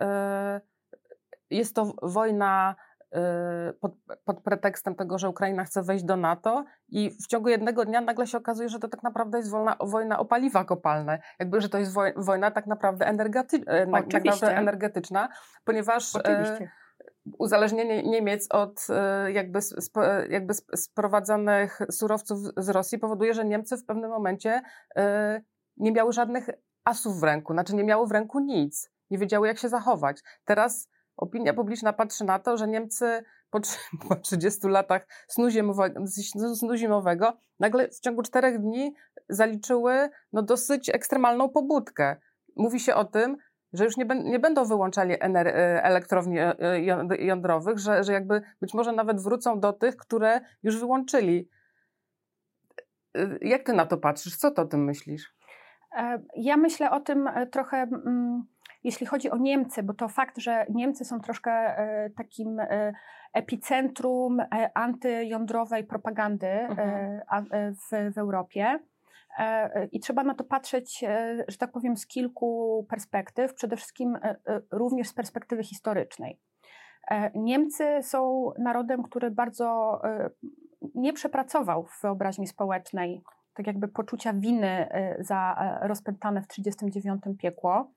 y, 1.51 1.55
jest 1.55 1.75
to 1.75 1.93
wojna 2.01 2.75
y, 3.15 3.73
pod, 3.73 3.91
pod, 4.25 4.43
pretekstem 4.43 4.95
tego, 4.95 5.17
że 5.17 5.29
Ukraina 5.29 5.63
chce 5.63 5.83
wejść 5.83 6.03
do 6.03 6.17
NATO 6.17 6.65
i 6.89 7.09
w 7.09 7.27
ciągu 7.27 7.49
jednego 7.49 7.85
dnia 7.85 8.01
nagle 8.01 8.27
się 8.27 8.37
okazuje, 8.37 8.69
że 8.69 8.79
to 8.79 8.87
tak 8.87 9.03
naprawdę 9.03 9.37
jest 9.37 9.49
wojna, 9.49 9.75
wojna 9.79 10.19
o 10.19 10.25
paliwa 10.25 10.65
kopalne. 10.65 11.19
Jakby, 11.39 11.61
że 11.61 11.69
to 11.69 11.77
jest 11.77 11.93
wojna 12.15 12.51
tak 12.51 12.67
naprawdę, 12.67 13.07
energety, 13.07 13.57
e, 13.67 13.87
tak 13.87 14.25
naprawdę 14.25 14.57
energetyczna, 14.57 15.29
ponieważ 15.63 16.15
e, 16.15 16.19
Oczywiście. 16.19 16.71
uzależnienie 17.39 18.03
Niemiec 18.03 18.47
od 18.51 18.87
e, 18.89 19.31
jakby, 19.31 19.59
jakby 20.29 20.53
sprowadzanych 20.75 21.79
surowców 21.91 22.39
z 22.57 22.69
Rosji 22.69 22.99
powoduje, 22.99 23.33
że 23.33 23.45
Niemcy 23.45 23.77
w 23.77 23.85
pewnym 23.85 24.09
momencie 24.09 24.61
nie 25.77 25.91
miały 25.91 26.13
żadnych 26.13 26.49
asów 26.83 27.19
w 27.19 27.23
ręku, 27.23 27.53
znaczy 27.53 27.75
nie 27.75 27.83
miały 27.83 28.07
w 28.07 28.11
ręku 28.11 28.39
nic, 28.39 28.91
nie 29.09 29.17
wiedziały 29.17 29.47
jak 29.47 29.57
się 29.57 29.69
zachować. 29.69 30.21
Teraz 30.45 30.89
opinia 31.17 31.53
publiczna 31.53 31.93
patrzy 31.93 32.23
na 32.23 32.39
to, 32.39 32.57
że 32.57 32.67
Niemcy 32.67 33.23
po, 33.49 33.59
po 34.07 34.15
30 34.15 34.67
latach 34.67 35.07
snu 35.27 36.75
zimowego 36.75 37.37
nagle 37.59 37.89
w 37.89 37.99
ciągu 37.99 38.21
czterech 38.21 38.59
dni 38.59 38.93
zaliczyły 39.29 40.09
no, 40.33 40.41
dosyć 40.41 40.89
ekstremalną 40.89 41.49
pobudkę. 41.49 42.15
Mówi 42.55 42.79
się 42.79 42.95
o 42.95 43.05
tym, 43.05 43.37
że 43.73 43.85
już 43.85 43.97
nie, 43.97 44.05
nie 44.05 44.39
będą 44.39 44.65
wyłączali 44.65 45.13
e, 45.13 45.83
elektrowni 45.83 46.39
e, 46.39 46.59
e, 46.59 46.81
jądrowych, 47.25 47.79
że, 47.79 48.03
że 48.03 48.13
jakby 48.13 48.41
być 48.61 48.73
może 48.73 48.91
nawet 48.91 49.21
wrócą 49.21 49.59
do 49.59 49.73
tych, 49.73 49.97
które 49.97 50.41
już 50.63 50.79
wyłączyli. 50.79 51.49
Jak 53.41 53.63
ty 53.63 53.73
na 53.73 53.85
to 53.85 53.97
patrzysz? 53.97 54.37
Co 54.37 54.51
ty 54.51 54.61
o 54.61 54.65
tym 54.65 54.83
myślisz? 54.83 55.35
E, 55.95 56.19
ja 56.35 56.57
myślę 56.57 56.91
o 56.91 56.99
tym 56.99 57.27
e, 57.27 57.47
trochę, 57.47 57.77
mm, 57.77 58.43
jeśli 58.83 59.05
chodzi 59.05 59.29
o 59.29 59.37
Niemcy, 59.37 59.83
bo 59.83 59.93
to 59.93 60.07
fakt, 60.07 60.37
że 60.37 60.65
Niemcy 60.69 61.05
są 61.05 61.19
troszkę 61.19 61.51
e, 61.51 62.09
takim 62.09 62.61
epicentrum 63.33 64.37
antyjądrowej 64.73 65.83
propagandy 65.83 66.47
mhm. 66.47 67.75
w, 67.75 68.13
w 68.13 68.17
Europie. 68.17 68.79
I 69.91 69.99
trzeba 69.99 70.23
na 70.23 70.35
to 70.35 70.43
patrzeć, 70.43 71.03
że 71.47 71.57
tak 71.57 71.71
powiem, 71.71 71.97
z 71.97 72.07
kilku 72.07 72.85
perspektyw, 72.89 73.53
przede 73.53 73.75
wszystkim 73.75 74.17
również 74.71 75.07
z 75.07 75.13
perspektywy 75.13 75.63
historycznej. 75.63 76.39
Niemcy 77.33 77.83
są 78.01 78.51
narodem, 78.59 79.03
który 79.03 79.31
bardzo 79.31 80.01
nie 80.95 81.13
przepracował 81.13 81.83
w 81.83 82.01
wyobraźni 82.01 82.47
społecznej 82.47 83.23
tak 83.55 83.67
jakby 83.67 83.87
poczucia 83.87 84.33
winy 84.33 84.89
y, 85.19 85.23
za 85.23 85.55
e, 85.59 85.87
rozpętane 85.87 86.41
w 86.41 86.47
1939 86.47 87.39
piekło. 87.39 87.91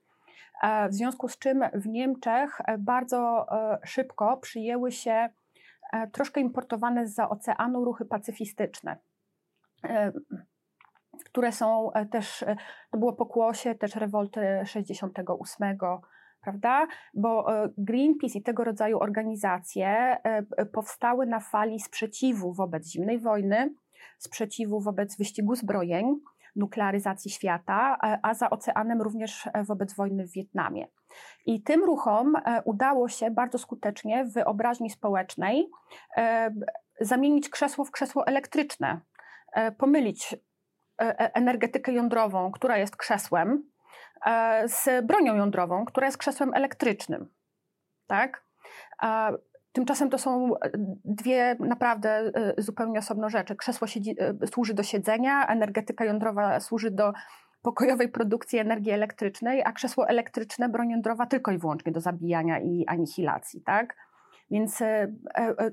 E, 0.62 0.88
w 0.88 0.95
związku 0.95 1.29
z 1.29 1.38
czym 1.38 1.65
w 1.75 1.87
Niemczech 1.87 2.61
e, 2.61 2.79
bardzo 2.79 3.47
szybko 3.85 4.37
przyjęły 4.37 4.93
się 4.93 5.29
troszkę 6.12 6.41
importowane 6.41 7.07
z 7.07 7.19
oceanu 7.19 7.85
ruchy 7.85 8.05
pacyfistyczne, 8.05 8.97
które 11.25 11.53
są 11.53 11.91
też, 12.11 12.45
to 12.91 12.99
było 12.99 13.12
pokłosie 13.12 13.75
też 13.75 13.97
rewolty 13.97 14.41
68, 14.65 15.79
prawda? 16.41 16.87
Bo 17.15 17.47
Greenpeace 17.79 18.38
i 18.38 18.43
tego 18.43 18.65
rodzaju 18.65 18.99
organizacje 19.00 20.17
powstały 20.73 21.27
na 21.27 21.41
fali 21.41 21.81
sprzeciwu 21.81 22.53
wobec 22.53 22.87
zimnej 22.87 23.19
wojny, 23.19 23.75
sprzeciwu 24.19 24.81
wobec 24.81 25.17
wyścigu 25.17 25.55
zbrojeń, 25.55 26.21
nuklearyzacji 26.59 27.31
świata, 27.31 27.99
e, 28.03 28.19
a 28.23 28.35
za 28.35 28.51
oceanem 28.51 29.03
również 29.03 29.47
e, 29.47 29.65
wobec 29.65 29.95
wojny 29.95 30.27
w 30.27 30.33
Wietnamie. 30.33 30.87
I 31.47 31.63
tym 31.63 31.85
ruchom 31.85 32.37
e, 32.37 32.63
udało 32.65 33.09
się 33.09 33.31
bardzo 33.31 33.59
skutecznie 33.59 34.25
w 34.25 34.33
wyobraźni 34.33 34.91
społecznej 34.91 35.71
zamienić 37.01 37.49
krzesło 37.49 37.85
w 37.85 37.91
krzesło 37.91 38.27
elektryczne, 38.27 39.01
pomylić 39.79 40.37
energetykę 41.17 41.93
jądrową, 41.93 42.53
która 42.53 42.79
jest 42.79 42.97
krzesłem, 42.97 43.71
z 44.65 45.07
bronią 45.07 45.35
jądrową, 45.35 45.85
która 45.85 46.07
jest 46.07 46.19
krzesłem 46.19 46.55
elektrycznym. 46.55 47.29
Tak? 48.07 48.45
Tymczasem 49.79 50.11
to 50.11 50.19
są 50.19 50.57
e, 50.57 50.71
dwie 51.05 51.57
naprawdę 51.61 52.11
e, 52.11 52.63
zupełnie 52.63 52.99
osobne 52.99 53.31
rzeczy. 53.31 53.57
Krzesło 53.57 53.87
siedzi, 53.87 54.17
e, 54.19 54.47
służy 54.47 54.75
do 54.75 54.83
siedzenia, 54.83 55.47
energetyka 55.47 56.05
jądrowa 56.05 56.61
służy 56.61 56.91
do 56.91 57.13
pokojowej 57.63 58.09
produkcji 58.09 58.59
energii 58.59 58.93
elektrycznej, 58.93 59.63
a 59.65 59.73
krzesło 59.73 60.09
elektryczne, 60.09 60.69
broń 60.69 60.91
jądrowa 60.91 61.27
tylko 61.27 61.53
i 61.53 61.59
wyłącznie 61.59 61.93
do 61.93 62.01
zabijania 62.01 62.61
i 62.61 62.85
anihilacji, 62.87 63.63
tak? 63.63 63.97
Więc 64.51 64.83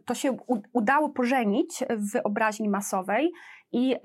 to 0.06 0.14
się 0.16 0.38
udało 0.74 1.10
pożenić 1.10 1.84
w 1.90 2.12
wyobraźni 2.12 2.70
masowej 2.70 3.32
i 3.72 3.96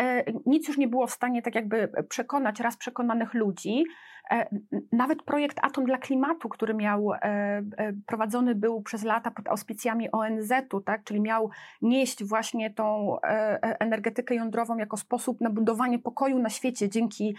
nic 0.46 0.68
już 0.68 0.78
nie 0.78 0.88
było 0.88 1.06
w 1.06 1.10
stanie 1.10 1.42
tak 1.42 1.54
jakby 1.54 1.92
przekonać 2.08 2.60
raz 2.60 2.76
przekonanych 2.76 3.34
ludzi, 3.34 3.84
E, 4.30 4.46
nawet 4.92 5.22
projekt 5.22 5.58
Atom 5.62 5.84
dla 5.84 5.98
Klimatu, 5.98 6.48
który 6.48 6.74
miał, 6.74 7.12
e, 7.12 7.18
e, 7.22 7.62
prowadzony 8.06 8.54
był 8.54 8.82
przez 8.82 9.04
lata 9.04 9.30
pod 9.30 9.48
auspicjami 9.48 10.10
ONZ-u, 10.12 10.80
tak, 10.80 11.04
czyli 11.04 11.20
miał 11.20 11.50
nieść 11.82 12.24
właśnie 12.24 12.70
tą 12.70 13.16
energetykę 13.62 14.34
jądrową 14.34 14.76
jako 14.76 14.96
sposób 14.96 15.40
na 15.40 15.50
budowanie 15.50 15.98
pokoju 15.98 16.38
na 16.38 16.48
świecie 16.48 16.88
dzięki 16.88 17.36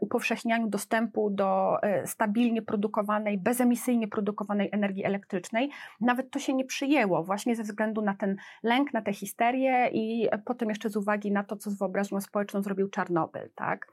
upowszechnianiu 0.00 0.68
dostępu 0.68 1.30
do 1.30 1.76
stabilnie 2.04 2.62
produkowanej, 2.62 3.38
bezemisyjnie 3.38 4.08
produkowanej 4.08 4.68
energii 4.72 5.04
elektrycznej. 5.04 5.70
Nawet 6.00 6.30
to 6.30 6.38
się 6.38 6.54
nie 6.54 6.64
przyjęło, 6.64 7.24
właśnie 7.24 7.56
ze 7.56 7.62
względu 7.62 8.02
na 8.02 8.14
ten 8.14 8.36
lęk, 8.62 8.92
na 8.92 9.02
tę 9.02 9.12
histerię 9.12 9.88
i 9.92 10.28
potem 10.44 10.68
jeszcze 10.68 10.90
z 10.90 10.96
uwagi 10.96 11.32
na 11.32 11.44
to, 11.44 11.56
co 11.56 11.70
z 11.70 11.78
wyobraźnią 11.78 12.20
społeczną 12.20 12.62
zrobił 12.62 12.88
Czarnobyl. 12.88 13.50
Tak? 13.54 13.92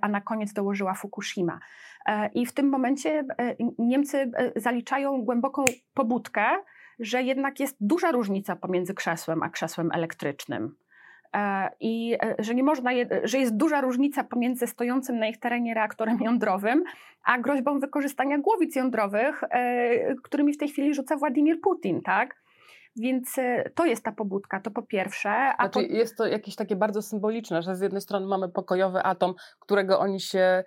a 0.00 0.08
na 0.08 0.20
koniec 0.20 0.52
dołożyła 0.52 0.94
Fukushima. 0.94 1.60
I 2.34 2.46
w 2.46 2.52
tym 2.52 2.68
momencie 2.68 3.24
Niemcy 3.78 4.30
zaliczają 4.56 5.22
głęboką 5.22 5.64
pobudkę, 5.94 6.42
że 6.98 7.22
jednak 7.22 7.60
jest 7.60 7.76
duża 7.80 8.12
różnica 8.12 8.56
pomiędzy 8.56 8.94
krzesłem 8.94 9.42
a 9.42 9.50
krzesłem 9.50 9.90
elektrycznym. 9.92 10.76
E, 11.36 11.70
I 11.80 12.16
e, 12.22 12.34
że 12.38 12.54
nie 12.54 12.62
można, 12.62 12.90
że 13.24 13.38
jest 13.38 13.56
duża 13.56 13.80
różnica 13.80 14.24
pomiędzy 14.24 14.66
stojącym 14.66 15.18
na 15.18 15.26
ich 15.28 15.40
terenie 15.40 15.74
reaktorem 15.74 16.18
jądrowym, 16.20 16.84
a 17.24 17.38
groźbą 17.38 17.80
wykorzystania 17.80 18.38
głowic 18.38 18.76
jądrowych, 18.76 19.44
e, 19.50 20.14
którymi 20.14 20.52
w 20.52 20.58
tej 20.58 20.68
chwili 20.68 20.94
rzuca 20.94 21.16
Władimir 21.16 21.60
Putin, 21.60 22.02
tak? 22.02 22.40
Więc 22.96 23.36
to 23.74 23.84
jest 23.84 24.04
ta 24.04 24.12
pobudka, 24.12 24.60
to 24.60 24.70
po 24.70 24.82
pierwsze. 24.82 25.30
A 25.30 25.56
znaczy, 25.56 25.88
po... 25.88 25.94
Jest 25.94 26.16
to 26.16 26.26
jakieś 26.26 26.56
takie 26.56 26.76
bardzo 26.76 27.02
symboliczne, 27.02 27.62
że 27.62 27.76
z 27.76 27.80
jednej 27.80 28.00
strony 28.00 28.26
mamy 28.26 28.48
pokojowy 28.48 29.02
atom, 29.02 29.34
którego 29.58 29.98
oni 29.98 30.20
się, 30.20 30.64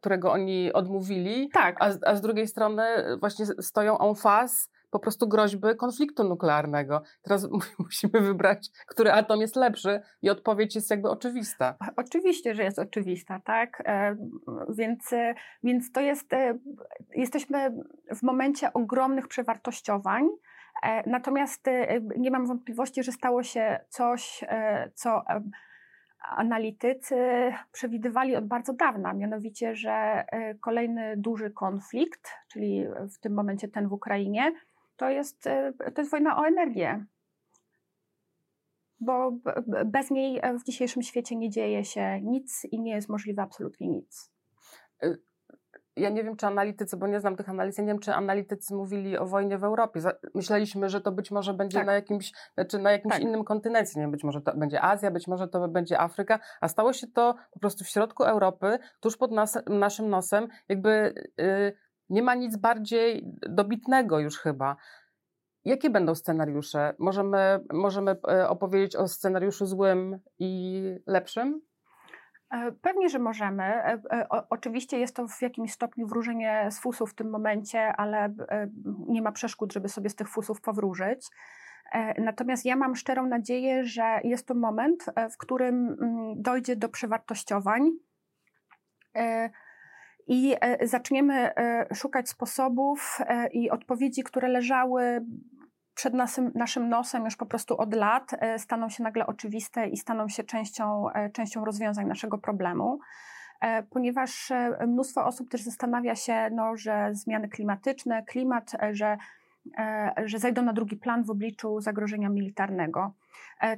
którego 0.00 0.32
oni 0.32 0.72
odmówili, 0.72 1.50
tak. 1.52 1.76
a, 1.80 1.90
a 2.06 2.16
z 2.16 2.20
drugiej 2.20 2.48
strony 2.48 2.82
właśnie 3.20 3.46
stoją 3.46 3.98
en 3.98 4.14
face 4.14 4.68
po 4.92 4.98
prostu 4.98 5.28
groźby 5.28 5.76
konfliktu 5.76 6.24
nuklearnego. 6.24 7.02
Teraz 7.22 7.48
musimy 7.78 8.20
wybrać, 8.20 8.68
który 8.86 9.12
atom 9.12 9.40
jest 9.40 9.56
lepszy 9.56 10.00
i 10.22 10.30
odpowiedź 10.30 10.74
jest 10.74 10.90
jakby 10.90 11.10
oczywista. 11.10 11.74
Oczywiście, 11.96 12.54
że 12.54 12.62
jest 12.62 12.78
oczywista, 12.78 13.40
tak? 13.44 13.82
E, 13.86 14.16
więc, 14.68 15.12
e, 15.12 15.34
więc 15.62 15.92
to 15.92 16.00
jest, 16.00 16.32
e, 16.32 16.58
jesteśmy 17.14 17.74
w 18.16 18.22
momencie 18.22 18.72
ogromnych 18.72 19.28
przewartościowań. 19.28 20.28
Natomiast 21.06 21.66
nie 22.16 22.30
mam 22.30 22.46
wątpliwości, 22.46 23.02
że 23.02 23.12
stało 23.12 23.42
się 23.42 23.80
coś, 23.88 24.44
co 24.94 25.22
analitycy 26.36 27.16
przewidywali 27.72 28.36
od 28.36 28.46
bardzo 28.46 28.72
dawna, 28.72 29.12
mianowicie, 29.12 29.74
że 29.74 30.24
kolejny 30.60 31.14
duży 31.16 31.50
konflikt, 31.50 32.30
czyli 32.48 32.84
w 33.14 33.18
tym 33.18 33.34
momencie 33.34 33.68
ten 33.68 33.88
w 33.88 33.92
Ukrainie, 33.92 34.52
to 34.96 35.10
jest, 35.10 35.46
e, 35.46 35.72
to 35.94 36.00
jest 36.00 36.10
wojna 36.10 36.36
o 36.38 36.46
energię. 36.46 37.06
Bo 39.00 39.32
bez 39.86 40.10
niej 40.10 40.40
e, 40.42 40.58
w 40.58 40.64
dzisiejszym 40.64 41.02
świecie 41.02 41.36
nie 41.36 41.50
dzieje 41.50 41.84
się 41.84 42.20
nic 42.22 42.64
i 42.70 42.80
nie 42.80 42.94
jest 42.94 43.08
możliwe 43.08 43.42
absolutnie 43.42 43.88
nic. 43.88 44.30
E, 45.02 45.16
ja 45.96 46.10
nie 46.10 46.24
wiem, 46.24 46.36
czy 46.36 46.46
analitycy, 46.46 46.96
bo 46.96 47.06
nie 47.06 47.20
znam 47.20 47.36
tych 47.36 47.48
analiz, 47.48 47.78
ja 47.78 47.84
nie 47.84 47.88
wiem, 47.88 47.98
czy 47.98 48.14
analitycy 48.14 48.74
mówili 48.74 49.18
o 49.18 49.26
wojnie 49.26 49.58
w 49.58 49.64
Europie. 49.64 50.00
Myśleliśmy, 50.34 50.88
że 50.88 51.00
to 51.00 51.12
być 51.12 51.30
może 51.30 51.54
będzie 51.54 51.78
tak. 51.78 51.86
na 51.86 51.92
jakimś, 51.92 52.32
znaczy 52.54 52.78
na 52.78 52.92
jakimś 52.92 53.14
tak. 53.14 53.22
innym 53.22 53.44
kontynencie. 53.44 53.92
Nie 53.96 54.02
wiem, 54.02 54.10
być 54.10 54.24
może 54.24 54.40
to 54.40 54.56
będzie 54.56 54.82
Azja, 54.82 55.10
być 55.10 55.28
może 55.28 55.48
to 55.48 55.68
będzie 55.68 56.00
Afryka, 56.00 56.38
a 56.60 56.68
stało 56.68 56.92
się 56.92 57.06
to 57.06 57.34
po 57.50 57.60
prostu 57.60 57.84
w 57.84 57.88
środku 57.88 58.24
Europy, 58.24 58.78
tuż 59.00 59.16
pod 59.16 59.30
nas, 59.30 59.58
naszym 59.66 60.08
nosem. 60.08 60.48
Jakby 60.68 61.14
yy, 61.38 61.72
nie 62.10 62.22
ma 62.22 62.34
nic 62.34 62.56
bardziej 62.56 63.24
dobitnego 63.48 64.20
już 64.20 64.38
chyba. 64.38 64.76
Jakie 65.64 65.90
będą 65.90 66.14
scenariusze? 66.14 66.94
Możemy, 66.98 67.60
możemy 67.72 68.16
e, 68.28 68.48
opowiedzieć 68.48 68.96
o 68.96 69.08
scenariuszu 69.08 69.66
złym 69.66 70.18
i 70.38 70.82
lepszym? 71.06 71.60
E, 72.50 72.72
pewnie, 72.72 73.08
że 73.08 73.18
możemy. 73.18 73.62
E, 73.62 74.26
oczywiście 74.50 74.98
jest 74.98 75.16
to 75.16 75.28
w 75.28 75.42
jakimś 75.42 75.72
stopniu 75.72 76.06
wróżenie 76.06 76.68
z 76.70 76.80
fusów 76.80 77.10
w 77.10 77.14
tym 77.14 77.30
momencie, 77.30 77.92
ale 77.96 78.34
nie 79.08 79.22
ma 79.22 79.32
przeszkód, 79.32 79.72
żeby 79.72 79.88
sobie 79.88 80.10
z 80.10 80.14
tych 80.14 80.28
fusów 80.28 80.60
powróżyć. 80.60 81.26
Natomiast 82.18 82.64
ja 82.64 82.76
mam 82.76 82.96
szczerą 82.96 83.26
nadzieję, 83.26 83.84
że 83.84 84.20
jest 84.24 84.46
to 84.46 84.54
moment, 84.54 85.04
w 85.32 85.36
którym 85.36 85.96
mm, 86.00 86.42
dojdzie 86.42 86.76
do 86.76 86.88
przewartościowań 86.88 87.90
i 90.26 90.54
e, 90.60 90.86
zaczniemy 90.86 91.54
e, 91.56 91.86
szukać 91.94 92.28
sposobów 92.28 93.18
e, 93.20 93.48
i 93.48 93.70
odpowiedzi, 93.70 94.22
które 94.22 94.48
leżały 94.48 95.26
przed 95.94 96.14
naszym, 96.14 96.52
naszym 96.54 96.88
nosem 96.88 97.24
już 97.24 97.36
po 97.36 97.46
prostu 97.46 97.76
od 97.76 97.94
lat, 97.94 98.30
staną 98.58 98.88
się 98.88 99.02
nagle 99.02 99.26
oczywiste 99.26 99.88
i 99.88 99.96
staną 99.96 100.28
się 100.28 100.44
częścią, 100.44 101.06
częścią 101.32 101.64
rozwiązań 101.64 102.06
naszego 102.06 102.38
problemu. 102.38 102.98
Ponieważ 103.90 104.52
mnóstwo 104.86 105.26
osób 105.26 105.50
też 105.50 105.62
zastanawia 105.62 106.14
się, 106.14 106.50
no, 106.52 106.76
że 106.76 107.08
zmiany 107.12 107.48
klimatyczne, 107.48 108.22
klimat, 108.22 108.72
że 108.92 109.16
że 110.24 110.38
zajdą 110.38 110.62
na 110.62 110.72
drugi 110.72 110.96
plan 110.96 111.24
w 111.24 111.30
obliczu 111.30 111.80
zagrożenia 111.80 112.28
militarnego. 112.28 113.12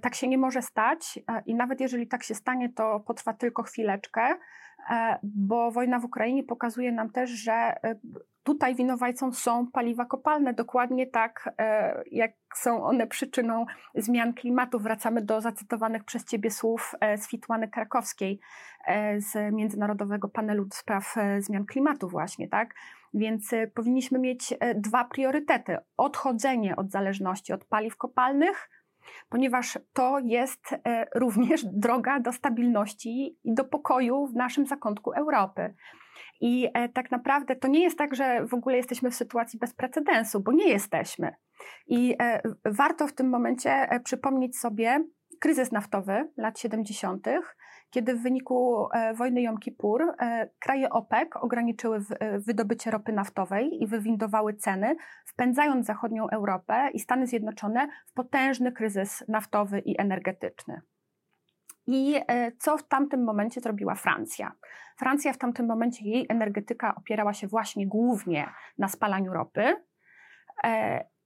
Tak 0.01 0.15
się 0.15 0.29
nie 0.29 0.39
może 0.39 0.63
stać 0.63 1.19
i 1.47 1.55
nawet 1.55 1.81
jeżeli 1.81 2.07
tak 2.07 2.23
się 2.23 2.35
stanie, 2.35 2.73
to 2.73 3.01
potrwa 3.01 3.33
tylko 3.33 3.63
chwileczkę, 3.63 4.37
bo 5.23 5.71
wojna 5.71 5.99
w 5.99 6.05
Ukrainie 6.05 6.45
pokazuje 6.45 6.93
nam 6.93 7.11
też, 7.11 7.31
że 7.31 7.53
e, 7.53 7.95
tutaj 8.43 8.75
winowajcą 8.75 9.33
są 9.33 9.67
paliwa 9.73 10.05
kopalne, 10.05 10.55
dokładnie 10.55 11.07
tak, 11.07 11.55
e, 11.59 12.03
jak 12.11 12.33
są 12.55 12.85
one 12.85 13.07
przyczyną 13.07 13.67
zmian 13.95 14.35
klimatu. 14.35 14.79
Wracamy 14.79 15.23
do 15.23 15.41
zacytowanych 15.41 16.05
przez 16.05 16.25
Ciebie 16.25 16.51
słów 16.51 16.95
z 17.17 17.29
Fitłany 17.29 17.69
Krakowskiej, 17.69 18.41
z 19.17 19.53
Międzynarodowego 19.53 20.29
Panelu 20.29 20.67
Spraw 20.73 21.15
Zmian 21.39 21.67
Klimatu 21.67 22.09
właśnie, 22.09 22.49
tak? 22.49 22.75
Więc 23.15 23.51
powinniśmy 23.75 24.19
mieć 24.19 24.55
dwa 24.75 25.05
priorytety. 25.05 25.79
Odchodzenie 25.97 26.77
od 26.77 26.91
zależności 26.91 27.53
od 27.53 27.65
paliw 27.65 27.97
kopalnych, 27.97 28.69
ponieważ 29.29 29.79
to 29.93 30.19
jest 30.19 30.73
e, 30.73 31.07
również 31.15 31.65
droga 31.85 32.21
do 32.21 32.33
stabilności 32.33 33.39
i 33.45 33.55
do 33.55 33.65
pokoju 33.65 34.27
w 34.27 34.35
naszym 34.35 34.67
zakątku 34.67 35.13
Europy. 35.13 35.75
I 36.41 36.69
e, 36.75 36.89
tak 36.89 37.11
naprawdę 37.11 37.57
to 37.57 37.69
nie 37.69 37.83
jest 37.83 37.99
tak, 37.99 38.15
że 38.15 38.47
w 38.47 38.55
ogóle 38.55 38.77
jesteśmy 38.77 39.11
w 39.11 39.15
sytuacji 39.15 39.59
bez 39.59 39.75
precedensu, 39.75 40.41
bo 40.41 40.53
nie 40.53 40.69
jesteśmy. 40.69 41.35
I 41.87 42.17
e, 42.23 42.41
warto 42.65 43.07
w 43.07 43.13
tym 43.13 43.29
momencie 43.29 43.89
przypomnieć 44.05 44.59
sobie 44.59 45.05
kryzys 45.45 45.73
naftowy 45.73 46.29
lat 46.37 46.59
70., 46.59 47.27
kiedy 47.91 48.15
w 48.15 48.23
wyniku 48.23 48.89
e, 48.93 49.15
wojny 49.15 49.43
Jom 49.43 49.59
Kippur 49.59 50.03
e, 50.03 50.51
kraje 50.59 50.91
OPEC 50.91 51.29
ograniczyły 51.41 52.01
e, 52.21 52.39
wydobycie 52.39 52.91
ropy 52.91 53.13
naftowej 53.13 53.83
i 53.83 53.87
wywindowały 53.87 54.55
ceny, 54.55 54.97
wpędzając 55.27 55.87
zachodnią 55.87 56.29
Europę 56.29 56.91
i 56.95 57.01
Stany 57.01 57.27
Zjednoczone 57.27 57.89
w 58.07 58.13
potężny 58.13 58.73
kryzys 58.73 59.25
naftowy 59.29 59.81
i 59.81 60.01
energetyczny. 60.01 60.81
I 61.87 62.21
co 62.59 62.77
w 62.77 62.89
tamtym 62.89 63.25
momencie 63.25 63.61
zrobiła 63.61 63.95
Francja? 63.95 64.53
Francja 64.99 65.33
w 65.33 65.39
tamtym 65.39 65.67
momencie, 65.67 66.05
jej 66.05 66.27
energetyka 66.29 66.95
opierała 66.95 67.33
się 67.35 67.47
właśnie 67.47 67.87
głównie 67.87 68.49
na 68.79 68.89
spalaniu 68.89 69.33
ropy. 69.33 69.77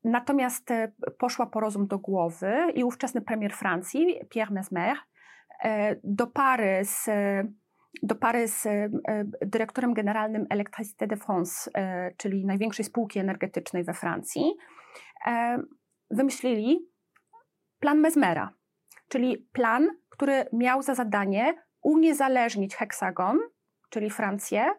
Natomiast 0.09 0.71
poszła 1.19 1.47
po 1.47 1.61
rozum 1.61 1.87
do 1.87 1.99
głowy 1.99 2.73
i 2.75 2.85
ówczesny 2.85 3.21
premier 3.21 3.53
Francji, 3.53 4.21
Pierre 4.31 4.55
Mesmer, 4.55 4.97
E, 5.65 5.97
do 6.05 6.27
pary 6.27 6.85
z, 6.85 7.11
do 8.03 8.15
pary 8.15 8.49
z 8.49 8.67
e, 8.67 8.91
dyrektorem 9.43 9.95
generalnym 9.95 10.47
Electricité 10.51 11.07
de 11.07 11.17
France, 11.17 11.71
e, 11.75 12.11
czyli 12.17 12.47
największej 12.47 12.85
spółki 12.85 13.19
energetycznej 13.19 13.85
we 13.85 13.95
Francji, 13.95 14.55
wymyślili 16.11 16.89
plan 17.79 18.01
Mesmera, 18.01 18.55
czyli 19.09 19.49
plan, 19.53 19.89
który 20.09 20.47
miał 20.53 20.83
za 20.83 20.95
zadanie 20.95 21.55
uniezależnić 21.83 22.77
heksagon, 22.77 23.39
czyli 23.91 24.11
Francję, 24.11 24.71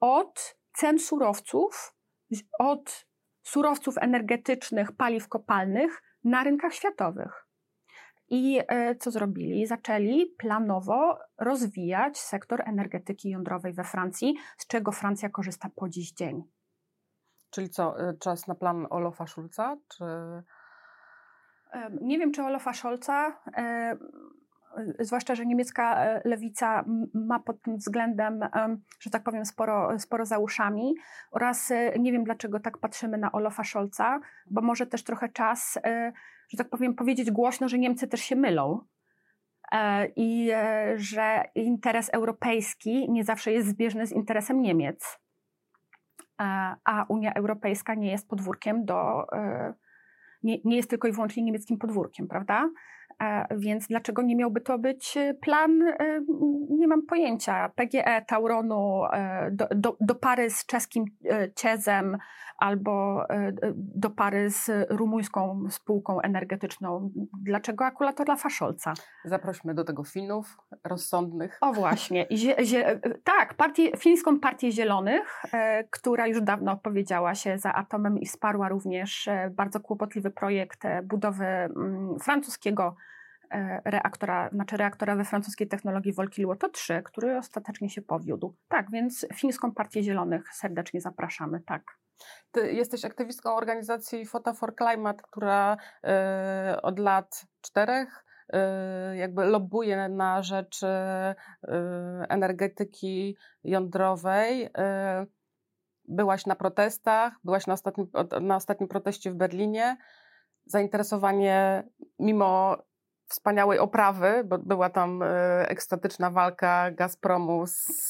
od 0.00 0.56
cen 0.72 0.98
surowców, 0.98 1.94
od 2.58 3.06
surowców 3.42 3.98
energetycznych, 3.98 4.92
paliw 4.92 5.28
kopalnych 5.28 6.02
na 6.24 6.44
rynkach 6.44 6.74
światowych. 6.74 7.46
I 8.28 8.60
e, 8.68 8.94
co 8.96 9.10
zrobili? 9.10 9.66
Zaczęli 9.66 10.26
planowo 10.38 11.18
rozwijać 11.38 12.18
sektor 12.18 12.62
energetyki 12.68 13.30
jądrowej 13.30 13.72
we 13.72 13.84
Francji, 13.84 14.34
z 14.58 14.66
czego 14.66 14.92
Francja 14.92 15.28
korzysta 15.28 15.70
po 15.76 15.88
dziś 15.88 16.12
dzień. 16.12 16.42
Czyli 17.50 17.70
co, 17.70 18.08
e, 18.08 18.14
czas 18.14 18.46
na 18.46 18.54
plan 18.54 18.86
Olofa 18.90 19.26
Scholza? 19.26 19.76
Czy... 19.88 20.04
Nie 22.00 22.18
wiem, 22.18 22.32
czy 22.32 22.42
Olofa 22.42 22.72
Scholza, 22.72 23.42
zwłaszcza, 24.98 25.34
że 25.34 25.46
niemiecka 25.46 26.04
lewica 26.24 26.84
ma 27.14 27.40
pod 27.40 27.62
tym 27.62 27.76
względem, 27.76 28.40
że 29.00 29.10
tak 29.10 29.22
powiem, 29.22 29.44
sporo, 29.44 29.98
sporo 29.98 30.26
za 30.26 30.38
uszami. 30.38 30.94
Oraz 31.30 31.72
nie 31.98 32.12
wiem, 32.12 32.24
dlaczego 32.24 32.60
tak 32.60 32.78
patrzymy 32.78 33.18
na 33.18 33.32
Olofa 33.32 33.64
Scholza, 33.64 34.20
bo 34.50 34.60
może 34.60 34.86
też 34.86 35.04
trochę 35.04 35.28
czas 35.28 35.78
że 36.48 36.58
tak 36.58 36.68
powiem, 36.68 36.94
powiedzieć 36.94 37.30
głośno, 37.30 37.68
że 37.68 37.78
Niemcy 37.78 38.08
też 38.08 38.20
się 38.20 38.36
mylą. 38.36 38.84
E, 39.72 40.06
i 40.16 40.50
e, 40.50 40.94
że 40.96 41.44
interes 41.54 42.10
europejski 42.12 43.10
nie 43.10 43.24
zawsze 43.24 43.52
jest 43.52 43.68
zbieżny 43.68 44.06
z 44.06 44.12
interesem 44.12 44.62
Niemiec, 44.62 45.18
e, 46.40 46.44
a 46.84 47.04
Unia 47.08 47.34
Europejska 47.34 47.94
nie 47.94 48.10
jest 48.10 48.28
podwórkiem 48.28 48.84
do, 48.84 49.26
nie, 50.42 50.58
nie 50.64 50.76
jest 50.76 50.90
tylko 50.90 51.08
i 51.08 51.12
wyłącznie 51.12 51.42
niemieckim 51.42 51.78
podwórkiem, 51.78 52.28
prawda? 52.28 52.70
Więc 53.56 53.86
dlaczego 53.86 54.22
nie 54.22 54.36
miałby 54.36 54.60
to 54.60 54.78
być 54.78 55.18
plan? 55.40 55.80
Nie 56.70 56.88
mam 56.88 57.02
pojęcia. 57.06 57.68
PGE 57.68 58.22
Tauronu 58.26 59.02
do, 59.50 59.66
do, 59.70 59.96
do 60.00 60.14
pary 60.14 60.50
z 60.50 60.66
czeskim 60.66 61.04
Ciezem 61.56 62.18
albo 62.58 63.24
do 63.74 64.10
pary 64.10 64.50
z 64.50 64.70
rumuńską 64.90 65.64
spółką 65.70 66.20
energetyczną. 66.20 67.10
Dlaczego 67.42 67.84
akurat 67.84 68.22
dla 68.24 68.36
Faszolca? 68.36 68.92
Zaprośmy 69.24 69.74
do 69.74 69.84
tego 69.84 70.04
Finów 70.04 70.56
rozsądnych. 70.84 71.58
O 71.60 71.72
właśnie. 71.72 72.26
Zie, 72.30 72.56
zie, 72.64 73.00
tak, 73.24 73.54
partię, 73.54 73.96
fińską 73.96 74.40
partię 74.40 74.72
Zielonych, 74.72 75.42
e, 75.52 75.84
która 75.84 76.26
już 76.26 76.40
dawno 76.40 76.72
opowiedziała 76.72 77.34
się 77.34 77.58
za 77.58 77.74
atomem 77.74 78.18
i 78.18 78.26
wsparła 78.26 78.68
również 78.68 79.28
e, 79.28 79.50
bardzo 79.50 79.80
kłopotliwy 79.80 80.30
projekt 80.30 80.84
e, 80.84 81.02
budowy 81.02 81.44
mm, 81.44 82.18
francuskiego 82.18 82.96
e, 82.98 83.11
reaktora, 83.84 84.50
znaczy 84.52 84.76
reaktora 84.76 85.16
we 85.16 85.24
francuskiej 85.24 85.68
technologii 85.68 86.12
Wolkiluoto 86.12 86.68
3, 86.68 87.02
który 87.04 87.38
ostatecznie 87.38 87.90
się 87.90 88.02
powiódł. 88.02 88.56
Tak, 88.68 88.90
więc 88.90 89.26
fińską 89.34 89.72
partię 89.72 90.02
Zielonych 90.02 90.54
serdecznie 90.54 91.00
zapraszamy, 91.00 91.60
tak. 91.60 91.82
Ty 92.52 92.72
jesteś 92.72 93.04
aktywistką 93.04 93.54
organizacji 93.54 94.26
Photo 94.26 94.54
for 94.54 94.74
Climate, 94.76 95.22
która 95.22 95.76
y, 96.74 96.82
od 96.82 96.98
lat 96.98 97.46
czterech 97.60 98.24
y, 99.12 99.16
jakby 99.16 99.44
lobbuje 99.44 100.08
na 100.08 100.42
rzecz 100.42 100.80
energetyki 102.28 103.36
jądrowej. 103.64 104.68
Byłaś 106.08 106.46
na 106.46 106.54
protestach, 106.54 107.32
byłaś 107.44 107.66
na 107.66 107.74
ostatnim, 107.74 108.06
na 108.40 108.56
ostatnim 108.56 108.88
proteście 108.88 109.30
w 109.30 109.34
Berlinie. 109.34 109.96
Zainteresowanie, 110.66 111.84
mimo 112.18 112.76
wspaniałej 113.32 113.78
oprawy, 113.78 114.44
bo 114.44 114.58
była 114.58 114.90
tam 114.90 115.22
e, 115.22 115.68
ekstatyczna 115.68 116.30
walka 116.30 116.90
Gazpromu 116.90 117.66
z, 117.66 117.86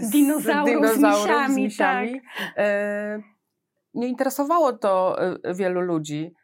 z 0.00 0.10
dinozaurów, 0.10 0.86
z, 0.86 0.98
misiami. 0.98 1.54
Z 1.54 1.56
misiami. 1.56 2.20
Tak. 2.38 2.52
E, 2.56 3.18
nie 3.94 4.08
interesowało 4.08 4.72
to 4.72 5.16
e, 5.44 5.54
wielu 5.54 5.80
ludzi, 5.80 6.34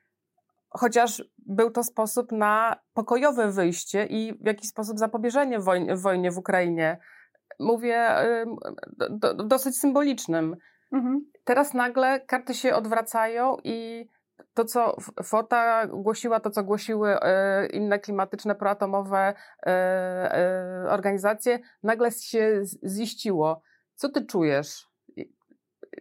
chociaż 0.71 1.25
był 1.47 1.71
to 1.71 1.83
sposób 1.83 2.33
na 2.33 2.77
pokojowe 2.95 3.53
wyjście 3.53 4.07
i 4.07 4.39
w 4.41 4.47
jakiś 4.47 4.69
sposób 4.69 4.99
zapobieżenie 4.99 5.61
wojnie, 5.61 5.97
wojnie 5.97 6.31
w 6.31 6.39
Ukrainie. 6.39 6.99
Mówię 7.61 8.09
do, 9.11 9.35
dosyć 9.35 9.79
symbolicznym. 9.79 10.57
Mhm. 10.93 11.27
Teraz 11.45 11.75
nagle 11.75 12.21
karty 12.21 12.55
się 12.55 12.75
odwracają 12.75 13.57
i 13.65 14.09
to, 14.55 14.65
co 14.65 14.97
FOTA 15.23 15.87
głosiła, 15.87 16.41
to, 16.41 16.51
co 16.51 16.65
głosiły 16.65 17.21
e, 17.21 17.67
inne 17.67 17.99
klimatyczne, 17.99 18.55
proatomowe 18.55 19.35
e, 19.67 19.69
e, 19.69 20.91
organizacje, 20.91 21.59
nagle 21.83 22.11
się 22.11 22.62
ziściło. 22.87 23.62
Co 23.95 24.09
ty 24.09 24.27
czujesz? 24.27 24.88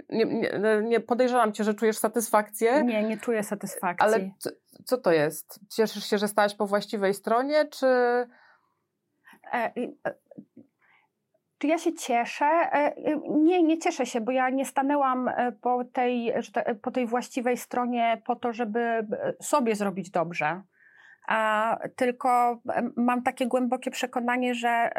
Nie, 0.09 0.25
nie, 0.25 0.81
nie, 0.83 0.99
podejrzewam 0.99 1.53
cię, 1.53 1.63
że 1.63 1.73
czujesz 1.73 1.97
satysfakcję. 1.97 2.83
Nie, 2.83 3.03
nie 3.03 3.17
czuję 3.17 3.43
satysfakcji. 3.43 4.05
Ale 4.05 4.31
co, 4.39 4.49
co 4.85 4.97
to 4.97 5.11
jest? 5.11 5.59
Cieszysz 5.69 6.05
się, 6.05 6.17
że 6.17 6.27
stałaś 6.27 6.55
po 6.55 6.65
właściwej 6.65 7.13
stronie, 7.13 7.65
czy. 7.65 7.87
Czy 11.61 11.67
ja 11.67 11.77
się 11.77 11.93
cieszę? 11.93 12.45
E, 12.45 12.95
e, 12.95 13.21
nie, 13.29 13.63
nie 13.63 13.77
cieszę 13.77 14.05
się, 14.05 14.21
bo 14.21 14.31
ja 14.31 14.49
nie 14.49 14.65
stanęłam 14.65 15.27
e, 15.27 15.51
po 15.51 15.83
tej, 15.83 16.33
po 16.81 16.91
tej 16.91 17.07
właściwej 17.07 17.57
stronie 17.57 18.21
po 18.25 18.35
to, 18.35 18.53
żeby 18.53 19.07
sobie 19.41 19.75
zrobić 19.75 20.09
dobrze. 20.09 20.61
A 21.27 21.77
tylko 21.95 22.61
mam 22.95 23.23
takie 23.23 23.47
głębokie 23.47 23.91
przekonanie, 23.91 24.55
że 24.55 24.91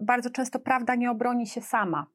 bardzo 0.00 0.30
często 0.30 0.58
prawda 0.58 0.94
nie 0.94 1.10
obroni 1.10 1.46
się 1.46 1.60
sama. 1.60 2.06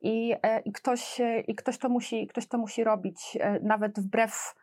I, 0.00 0.34
i, 0.64 0.72
ktoś, 0.72 1.20
i 1.48 1.54
ktoś, 1.54 1.78
to 1.78 1.88
musi, 1.88 2.26
ktoś 2.26 2.46
to 2.46 2.58
musi 2.58 2.84
robić, 2.84 3.38
nawet 3.62 4.00
wbrew 4.00 4.54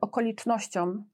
okolicznościom 0.00 1.04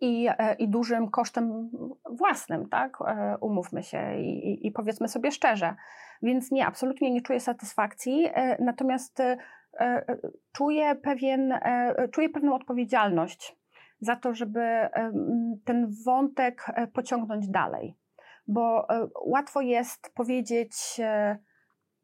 i, 0.00 0.28
e, 0.38 0.54
i 0.54 0.68
dużym 0.68 1.10
kosztem 1.10 1.70
własnym, 2.10 2.68
tak? 2.68 2.98
E, 3.06 3.36
umówmy 3.40 3.82
się 3.82 4.16
i, 4.16 4.66
i, 4.66 4.72
powiedzmy 4.72 5.08
sobie 5.08 5.30
szczerze. 5.30 5.74
Więc 6.22 6.50
nie, 6.50 6.66
absolutnie 6.66 7.10
nie 7.10 7.22
czuję 7.22 7.40
satysfakcji, 7.40 8.26
e, 8.26 8.62
natomiast 8.62 9.22
czuję, 10.52 10.94
pewien, 10.94 11.58
czuję 12.10 12.28
pewną 12.28 12.54
odpowiedzialność 12.54 13.56
za 14.00 14.16
to, 14.16 14.34
żeby 14.34 14.88
ten 15.64 15.90
wątek 16.06 16.66
pociągnąć 16.92 17.48
dalej. 17.48 17.96
Bo 18.46 18.86
łatwo 19.26 19.60
jest 19.60 20.14
powiedzieć, 20.14 21.00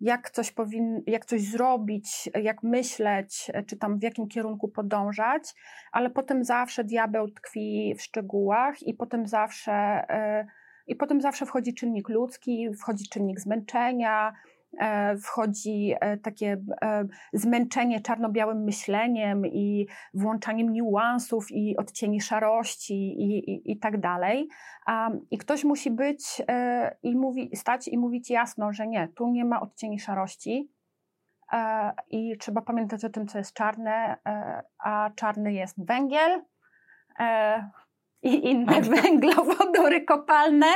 jak 0.00 0.30
coś, 0.30 0.52
powin, 0.52 1.02
jak 1.06 1.24
coś 1.24 1.42
zrobić, 1.42 2.30
jak 2.42 2.62
myśleć, 2.62 3.50
czy 3.66 3.76
tam 3.76 3.98
w 3.98 4.02
jakim 4.02 4.28
kierunku 4.28 4.68
podążać, 4.68 5.54
ale 5.92 6.11
potem 6.11 6.44
zawsze 6.44 6.84
diabeł 6.84 7.28
tkwi 7.30 7.94
w 7.98 8.02
szczegółach 8.02 8.82
i 8.82 8.94
potem 8.94 9.26
zawsze, 9.26 9.72
e, 9.72 10.46
i 10.87 10.96
potem 10.96 11.20
zawsze 11.20 11.46
wchodzi 11.46 11.74
czynnik 11.74 12.08
ludzki, 12.08 12.68
wchodzi 12.80 13.08
czynnik 13.08 13.40
zmęczenia, 13.40 14.32
wchodzi 15.22 15.94
e, 16.00 16.16
takie 16.16 16.57
e, 16.83 17.04
zmęczenie 17.33 18.00
czarno-białym 18.00 18.64
myśleniem 18.64 19.46
i 19.46 19.87
włączaniem 20.14 20.72
niuansów 20.72 21.46
i 21.50 21.76
odcieni 21.76 22.20
szarości 22.20 22.94
i, 22.94 23.50
i, 23.50 23.72
i 23.72 23.78
tak 23.78 24.00
dalej. 24.00 24.48
I 25.31 25.38
ktoś 25.38 25.64
musi 25.64 25.90
być 25.90 26.42
i 27.02 27.16
mówi, 27.16 27.50
stać 27.57 27.88
i 27.88 27.98
mówić 27.98 28.31
jasno, 28.31 28.72
że 28.72 28.87
nie, 28.87 29.09
tu 29.09 29.28
nie 29.28 29.44
ma 29.44 29.61
odcieni 29.61 29.98
szarości. 29.98 30.72
I 32.11 32.38
trzeba 32.38 32.62
pamiętać 32.62 33.04
o 33.04 33.09
tym, 33.09 33.26
co 33.26 33.38
jest 33.38 33.52
czarne, 33.52 34.16
a 34.78 35.11
czarny 35.14 35.52
jest 35.52 35.87
węgiel, 35.87 36.42
i 38.22 38.50
inne 38.50 38.81
węglowodory 38.81 40.04
kopalne. 40.12 40.66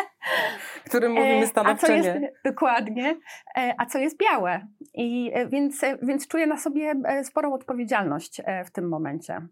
Którym 0.84 1.12
mówimy 1.12 1.46
stanowczo 1.46 1.86
e, 1.86 1.88
co 1.88 1.92
jest, 1.92 2.10
Dokładnie. 2.44 3.16
E, 3.56 3.74
a 3.78 3.86
co 3.86 3.98
jest 3.98 4.16
białe. 4.18 4.66
I 4.94 5.30
e, 5.34 5.46
więc, 5.46 5.80
więc 6.02 6.28
czuję 6.28 6.46
na 6.46 6.56
sobie 6.56 6.94
sporą 7.24 7.54
odpowiedzialność 7.54 8.42
w 8.66 8.70
tym 8.70 8.88
momencie. 8.88 9.46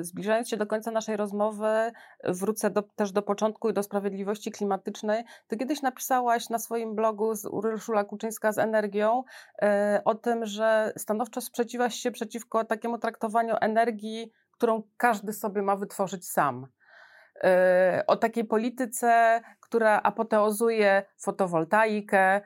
Zbliżając 0.00 0.48
się 0.48 0.56
do 0.56 0.66
końca 0.66 0.90
naszej 0.90 1.16
rozmowy, 1.16 1.92
wrócę 2.24 2.70
do, 2.70 2.82
też 2.82 3.12
do 3.12 3.22
początku 3.22 3.70
i 3.70 3.72
do 3.72 3.82
sprawiedliwości 3.82 4.50
klimatycznej. 4.50 5.24
Ty 5.48 5.56
kiedyś 5.56 5.82
napisałaś 5.82 6.48
na 6.48 6.58
swoim 6.58 6.94
blogu 6.94 7.34
z 7.34 7.44
Urszula 7.44 8.04
Kuczyńska 8.04 8.52
z 8.52 8.58
Energią 8.58 9.22
o 10.04 10.14
tym, 10.14 10.46
że 10.46 10.92
stanowczo 10.96 11.40
sprzeciwasz 11.40 11.94
się 11.94 12.10
przeciwko 12.10 12.64
takiemu 12.64 12.98
traktowaniu 12.98 13.54
energii, 13.60 14.32
którą 14.52 14.82
każdy 14.96 15.32
sobie 15.32 15.62
ma 15.62 15.76
wytworzyć 15.76 16.28
sam. 16.28 16.66
Y, 17.44 18.06
o 18.06 18.16
takiej 18.16 18.44
polityce, 18.44 19.40
która 19.60 20.02
apoteozuje 20.02 21.02
fotowoltaikę, 21.18 22.40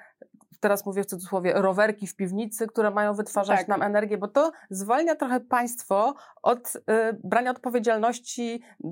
teraz 0.64 0.86
mówię 0.86 1.02
w 1.02 1.06
cudzysłowie, 1.06 1.52
rowerki 1.54 2.06
w 2.06 2.16
piwnicy, 2.16 2.66
które 2.66 2.90
mają 2.90 3.14
wytwarzać 3.14 3.58
tak. 3.58 3.68
nam 3.68 3.82
energię, 3.82 4.18
bo 4.18 4.28
to 4.28 4.52
zwalnia 4.70 5.14
trochę 5.14 5.40
państwo 5.40 6.14
od 6.42 6.76
y, 6.76 6.80
brania 7.24 7.50
odpowiedzialności 7.50 8.62
y, 8.84 8.90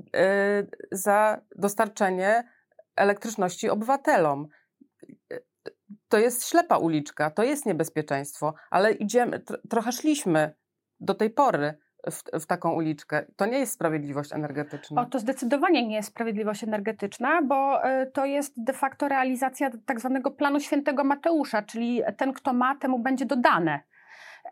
za 0.91 1.41
dostarczenie 1.55 2.49
elektryczności 2.95 3.69
obywatelom. 3.69 4.47
To 6.07 6.17
jest 6.17 6.47
ślepa 6.47 6.77
uliczka, 6.77 7.31
to 7.31 7.43
jest 7.43 7.65
niebezpieczeństwo, 7.65 8.53
ale 8.71 8.91
idziemy, 8.91 9.41
trochę 9.69 9.91
szliśmy 9.91 10.55
do 10.99 11.13
tej 11.13 11.29
pory 11.29 11.77
w, 12.11 12.41
w, 12.41 12.45
taką 12.45 12.73
uliczkę. 12.73 13.25
To 13.35 13.45
nie 13.45 13.59
jest 13.59 13.73
sprawiedliwość 13.73 14.33
energetyczna. 14.33 15.01
O, 15.01 15.05
to 15.05 15.19
zdecydowanie 15.19 15.87
nie 15.87 15.95
jest 15.95 16.09
sprawiedliwość 16.09 16.63
energetyczna, 16.63 17.41
bo 17.41 17.83
e, 17.83 18.05
to 18.05 18.25
jest 18.25 18.53
de 18.63 18.73
facto 18.73 19.07
realizacja 19.07 19.69
tak 19.85 19.99
zwanego 19.99 20.31
planu 20.31 20.59
świętego 20.59 21.03
Mateusza, 21.03 21.61
czyli 21.61 22.01
ten, 22.17 22.33
kto 22.33 22.53
ma, 22.53 22.75
temu 22.75 22.99
będzie 22.99 23.25
dodane. 23.25 23.79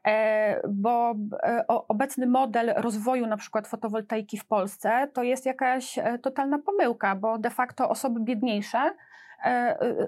E, 0.07 0.67
bo 0.69 1.15
e, 1.43 1.67
obecny 1.67 2.27
model 2.27 2.73
rozwoju 2.75 3.27
na 3.27 3.37
przykład 3.37 3.67
fotowoltaiki 3.67 4.37
w 4.37 4.45
Polsce 4.45 5.07
to 5.13 5.23
jest 5.23 5.45
jakaś 5.45 5.99
totalna 6.21 6.59
pomyłka, 6.59 7.15
bo 7.15 7.37
de 7.37 7.49
facto 7.49 7.89
osoby 7.89 8.19
biedniejsze 8.19 8.93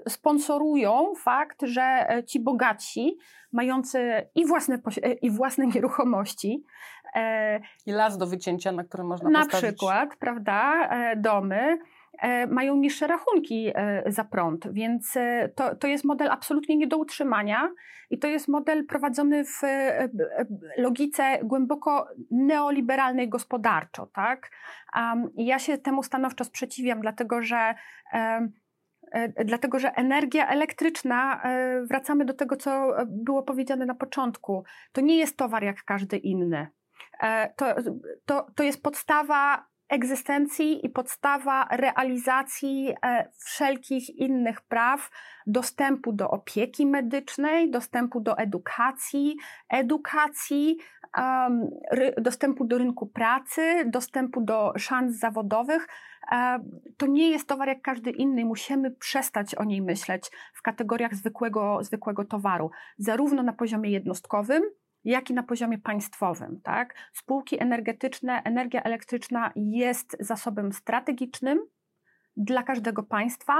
sponsorują 0.08 1.12
fakt, 1.16 1.62
że 1.62 2.06
ci 2.26 2.40
bogaci, 2.40 3.18
mający 3.52 4.28
i 4.34 4.46
własne, 4.46 4.78
i 5.22 5.30
własne 5.30 5.66
nieruchomości, 5.66 6.64
E, 7.14 7.60
I 7.86 7.92
las 7.92 8.18
do 8.18 8.26
wycięcia, 8.26 8.72
na 8.72 8.84
którym 8.84 9.06
można 9.06 9.30
na 9.30 9.38
postawić... 9.42 9.66
przykład, 9.66 10.16
prawda, 10.16 10.88
e, 10.88 11.16
domy, 11.16 11.78
e, 12.18 12.46
mają 12.46 12.76
niższe 12.76 13.06
rachunki 13.06 13.70
e, 13.74 14.02
za 14.06 14.24
prąd, 14.24 14.72
więc 14.72 15.16
e, 15.16 15.48
to, 15.54 15.76
to 15.76 15.86
jest 15.86 16.04
model 16.04 16.30
absolutnie 16.30 16.76
nie 16.76 16.86
do 16.86 16.96
utrzymania 16.96 17.70
i 18.10 18.18
to 18.18 18.28
jest 18.28 18.48
model 18.48 18.86
prowadzony 18.86 19.44
w 19.44 19.60
logice 20.78 21.38
głęboko 21.42 22.08
neoliberalnej 22.30 23.28
gospodarczo. 23.28 24.06
Tak? 24.06 24.50
Ja 25.36 25.58
się 25.58 25.78
temu 25.78 26.02
stanowczo 26.02 26.44
sprzeciwiam, 26.44 27.00
dlatego 27.00 27.42
że 27.42 27.74
dlatego 29.44 29.78
że 29.78 29.92
energia 29.92 30.48
elektryczna, 30.48 31.42
wracamy 31.88 32.24
do 32.24 32.34
tego, 32.34 32.56
co 32.56 32.92
było 33.06 33.42
powiedziane 33.42 33.86
na 33.86 33.94
początku, 33.94 34.64
to 34.92 35.00
nie 35.00 35.16
jest 35.16 35.36
towar 35.36 35.64
jak 35.64 35.84
każdy 35.84 36.16
inny. 36.16 36.66
To, 37.56 37.66
to, 38.26 38.46
to 38.54 38.62
jest 38.62 38.82
podstawa 38.82 39.66
egzystencji 39.88 40.86
i 40.86 40.88
podstawa 40.88 41.68
realizacji 41.70 42.94
e, 43.02 43.30
wszelkich 43.44 44.10
innych 44.18 44.60
praw, 44.60 45.10
dostępu 45.46 46.12
do 46.12 46.30
opieki 46.30 46.86
medycznej, 46.86 47.70
dostępu 47.70 48.20
do 48.20 48.38
edukacji, 48.38 49.36
edukacji, 49.68 50.78
dostępu 52.18 52.64
do 52.64 52.78
rynku 52.78 53.06
pracy, 53.06 53.84
dostępu 53.86 54.40
do 54.40 54.72
szans 54.76 55.18
zawodowych. 55.18 55.88
To 56.96 57.06
nie 57.06 57.30
jest 57.30 57.48
towar 57.48 57.68
jak 57.68 57.82
każdy 57.82 58.10
inny. 58.10 58.44
Musimy 58.44 58.90
przestać 58.90 59.54
o 59.54 59.64
niej 59.64 59.82
myśleć 59.82 60.30
w 60.54 60.62
kategoriach 60.62 61.14
zwykłego, 61.14 61.78
zwykłego 61.82 62.24
towaru, 62.24 62.70
zarówno 62.98 63.42
na 63.42 63.52
poziomie 63.52 63.90
jednostkowym, 63.90 64.62
jak 65.04 65.30
i 65.30 65.34
na 65.34 65.42
poziomie 65.42 65.78
państwowym. 65.78 66.60
Tak? 66.62 66.94
Spółki 67.12 67.62
energetyczne, 67.62 68.42
energia 68.44 68.82
elektryczna 68.82 69.52
jest 69.56 70.16
zasobem 70.20 70.72
strategicznym 70.72 71.66
dla 72.36 72.62
każdego 72.62 73.02
państwa 73.02 73.54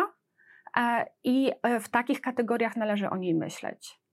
e, 0.76 1.06
i 1.24 1.52
e, 1.62 1.80
w 1.80 1.88
takich 1.88 2.20
kategoriach 2.20 2.76
należy 2.76 3.10
o 3.10 3.16
niej 3.16 3.34
myśleć. 3.34 4.03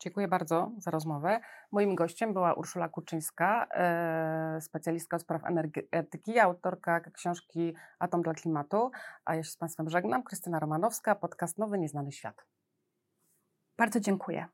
Dziękuję 0.00 0.28
bardzo 0.28 0.70
za 0.78 0.90
rozmowę. 0.90 1.40
Moim 1.72 1.94
gościem 1.94 2.32
była 2.32 2.54
Urszula 2.54 2.88
Kuczyńska, 2.88 3.66
e, 3.70 4.60
specjalistka 4.60 5.16
od 5.16 5.22
spraw 5.22 5.44
energetyki, 5.44 6.38
autorka 6.38 7.00
książki 7.00 7.74
Atom 7.98 8.22
dla 8.22 8.34
klimatu. 8.34 8.90
A 9.24 9.34
ja 9.34 9.42
się 9.42 9.50
z 9.50 9.56
Państwem 9.56 9.90
żegnam. 9.90 10.22
Krystyna 10.22 10.58
Romanowska, 10.58 11.14
podcast 11.14 11.58
Nowy 11.58 11.78
Nieznany 11.78 12.12
Świat. 12.12 12.46
Bardzo 13.78 14.00
dziękuję. 14.00 14.48